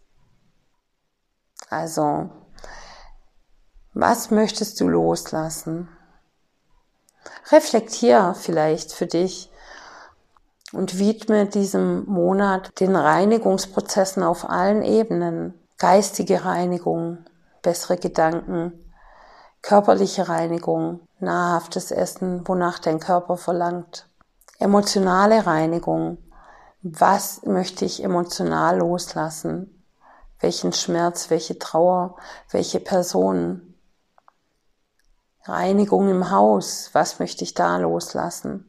Also, 1.68 2.30
was 3.96 4.30
möchtest 4.30 4.80
du 4.80 4.88
loslassen? 4.88 5.90
Reflektier 7.52 8.36
vielleicht 8.38 8.92
für 8.92 9.08
dich 9.08 9.52
und 10.72 11.00
widme 11.00 11.48
diesem 11.48 12.06
Monat 12.06 12.80
den 12.80 12.96
Reinigungsprozessen 12.96 14.24
auf 14.24 14.50
allen 14.50 14.84
Ebenen. 14.84 15.54
Geistige 15.78 16.44
Reinigung, 16.46 17.20
bessere 17.62 17.98
Gedanken, 17.98 18.74
körperliche 19.62 20.28
Reinigung, 20.28 21.02
nahrhaftes 21.20 21.92
Essen, 21.92 22.48
wonach 22.48 22.80
dein 22.80 23.00
Körper 23.00 23.38
verlangt, 23.38 24.08
emotionale 24.60 25.46
Reinigung, 25.46 26.18
was 26.82 27.46
möchte 27.46 27.84
ich 27.84 28.04
emotional 28.04 28.78
loslassen? 28.78 29.84
Welchen 30.40 30.72
Schmerz, 30.72 31.30
welche 31.30 31.60
Trauer, 31.60 32.16
welche 32.52 32.80
Personen? 32.80 33.69
Reinigung 35.44 36.10
im 36.10 36.32
Haus, 36.32 36.90
was 36.94 37.20
möchte 37.20 37.44
ich 37.44 37.54
da 37.54 37.78
loslassen? 37.78 38.66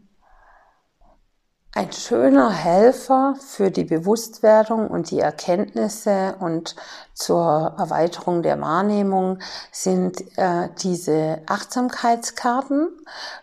Ein 1.73 1.93
schöner 1.93 2.51
Helfer 2.51 3.37
für 3.39 3.71
die 3.71 3.85
Bewusstwerdung 3.85 4.89
und 4.89 5.11
die 5.13 5.21
Erkenntnisse 5.21 6.35
und 6.41 6.75
zur 7.15 7.75
Erweiterung 7.79 8.43
der 8.43 8.61
Wahrnehmung 8.61 9.39
sind 9.71 10.21
äh, 10.37 10.69
diese 10.83 11.43
Achtsamkeitskarten 11.47 12.89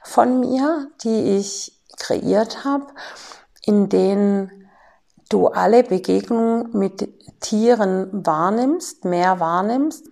von 0.03 0.41
mir, 0.41 0.87
die 1.03 1.37
ich 1.37 1.79
kreiert 1.97 2.65
habe 2.65 2.87
in 3.67 3.89
denen 3.89 4.69
du 5.29 5.47
alle 5.47 5.83
Begegnungen 5.83 6.69
mit 6.71 7.09
Tieren 7.41 8.09
wahrnimmst, 8.25 9.03
mehr 9.03 9.39
wahrnimmst 9.41 10.07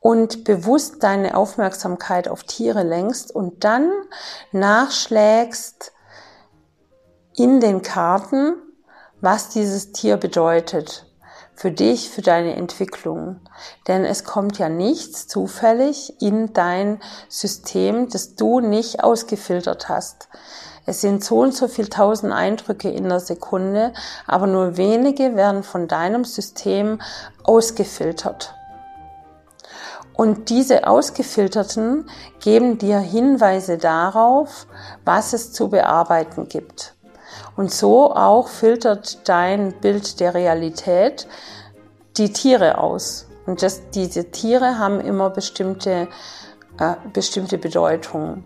und 0.00 0.44
bewusst 0.44 1.02
deine 1.02 1.36
Aufmerksamkeit 1.36 2.28
auf 2.28 2.44
Tiere 2.44 2.82
lenkst 2.82 3.34
und 3.34 3.64
dann 3.64 3.90
nachschlägst 4.52 5.92
in 7.36 7.60
den 7.60 7.82
Karten, 7.82 8.54
was 9.20 9.48
dieses 9.48 9.92
Tier 9.92 10.16
bedeutet 10.16 11.06
für 11.58 11.72
dich, 11.72 12.08
für 12.08 12.22
deine 12.22 12.54
Entwicklung. 12.54 13.40
Denn 13.88 14.04
es 14.04 14.22
kommt 14.22 14.58
ja 14.58 14.68
nichts 14.68 15.26
zufällig 15.26 16.22
in 16.22 16.52
dein 16.52 17.00
System, 17.28 18.08
das 18.08 18.36
du 18.36 18.60
nicht 18.60 19.02
ausgefiltert 19.02 19.88
hast. 19.88 20.28
Es 20.86 21.00
sind 21.00 21.24
so 21.24 21.40
und 21.40 21.52
so 21.52 21.66
viel 21.66 21.88
tausend 21.88 22.32
Eindrücke 22.32 22.88
in 22.88 23.08
der 23.08 23.18
Sekunde, 23.18 23.92
aber 24.26 24.46
nur 24.46 24.76
wenige 24.76 25.34
werden 25.34 25.64
von 25.64 25.88
deinem 25.88 26.24
System 26.24 27.00
ausgefiltert. 27.42 28.54
Und 30.18 30.50
diese 30.50 30.88
ausgefilterten 30.88 32.10
geben 32.40 32.76
dir 32.76 32.98
Hinweise 32.98 33.78
darauf, 33.78 34.66
was 35.04 35.32
es 35.32 35.52
zu 35.52 35.68
bearbeiten 35.68 36.48
gibt. 36.48 36.96
Und 37.56 37.70
so 37.70 38.12
auch 38.12 38.48
filtert 38.48 39.28
dein 39.28 39.74
Bild 39.74 40.18
der 40.18 40.34
Realität 40.34 41.28
die 42.16 42.32
Tiere 42.32 42.78
aus. 42.78 43.28
Und 43.46 43.62
das, 43.62 43.90
diese 43.94 44.32
Tiere 44.32 44.80
haben 44.80 45.00
immer 45.00 45.30
bestimmte, 45.30 46.08
äh, 46.80 46.94
bestimmte 47.12 47.56
Bedeutungen. 47.56 48.42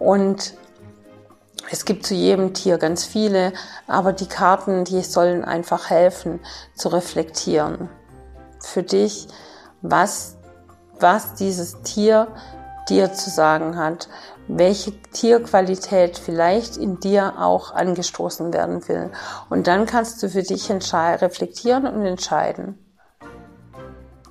Und 0.00 0.54
es 1.70 1.84
gibt 1.84 2.06
zu 2.06 2.14
jedem 2.14 2.54
Tier 2.54 2.76
ganz 2.76 3.04
viele, 3.04 3.52
aber 3.86 4.12
die 4.12 4.26
Karten, 4.26 4.82
die 4.82 5.00
sollen 5.02 5.44
einfach 5.44 5.90
helfen 5.90 6.40
zu 6.74 6.88
reflektieren. 6.88 7.88
Für 8.58 8.82
dich, 8.82 9.28
was, 9.80 10.38
was 11.00 11.34
dieses 11.34 11.82
Tier 11.82 12.28
dir 12.88 13.12
zu 13.12 13.28
sagen 13.30 13.76
hat, 13.78 14.08
welche 14.46 14.92
Tierqualität 15.10 16.18
vielleicht 16.18 16.76
in 16.76 17.00
dir 17.00 17.34
auch 17.38 17.74
angestoßen 17.74 18.52
werden 18.52 18.86
will. 18.88 19.10
Und 19.48 19.66
dann 19.66 19.86
kannst 19.86 20.22
du 20.22 20.28
für 20.28 20.42
dich 20.42 20.70
reflektieren 20.70 21.86
und 21.86 22.04
entscheiden. 22.04 22.78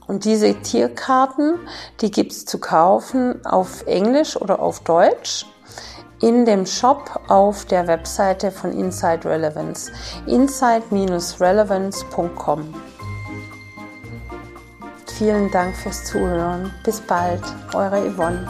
Und 0.06 0.26
diese 0.26 0.54
Tierkarten, 0.56 1.58
die 2.02 2.12
gibt's 2.12 2.44
zu 2.46 2.60
kaufen 2.60 3.44
auf 3.46 3.88
Englisch 3.88 4.36
oder 4.40 4.62
auf 4.62 4.82
Deutsch 4.82 5.48
in 6.22 6.46
dem 6.46 6.66
Shop 6.66 7.22
auf 7.28 7.66
der 7.66 7.88
Webseite 7.88 8.52
von 8.52 8.72
Inside 8.72 9.26
Relevance. 9.26 9.92
inside-relevance.com. 10.26 12.74
Vielen 15.18 15.52
Dank 15.52 15.76
fürs 15.76 16.06
Zuhören. 16.06 16.72
Bis 16.84 17.00
bald, 17.00 17.42
eure 17.74 18.10
Yvonne. 18.10 18.48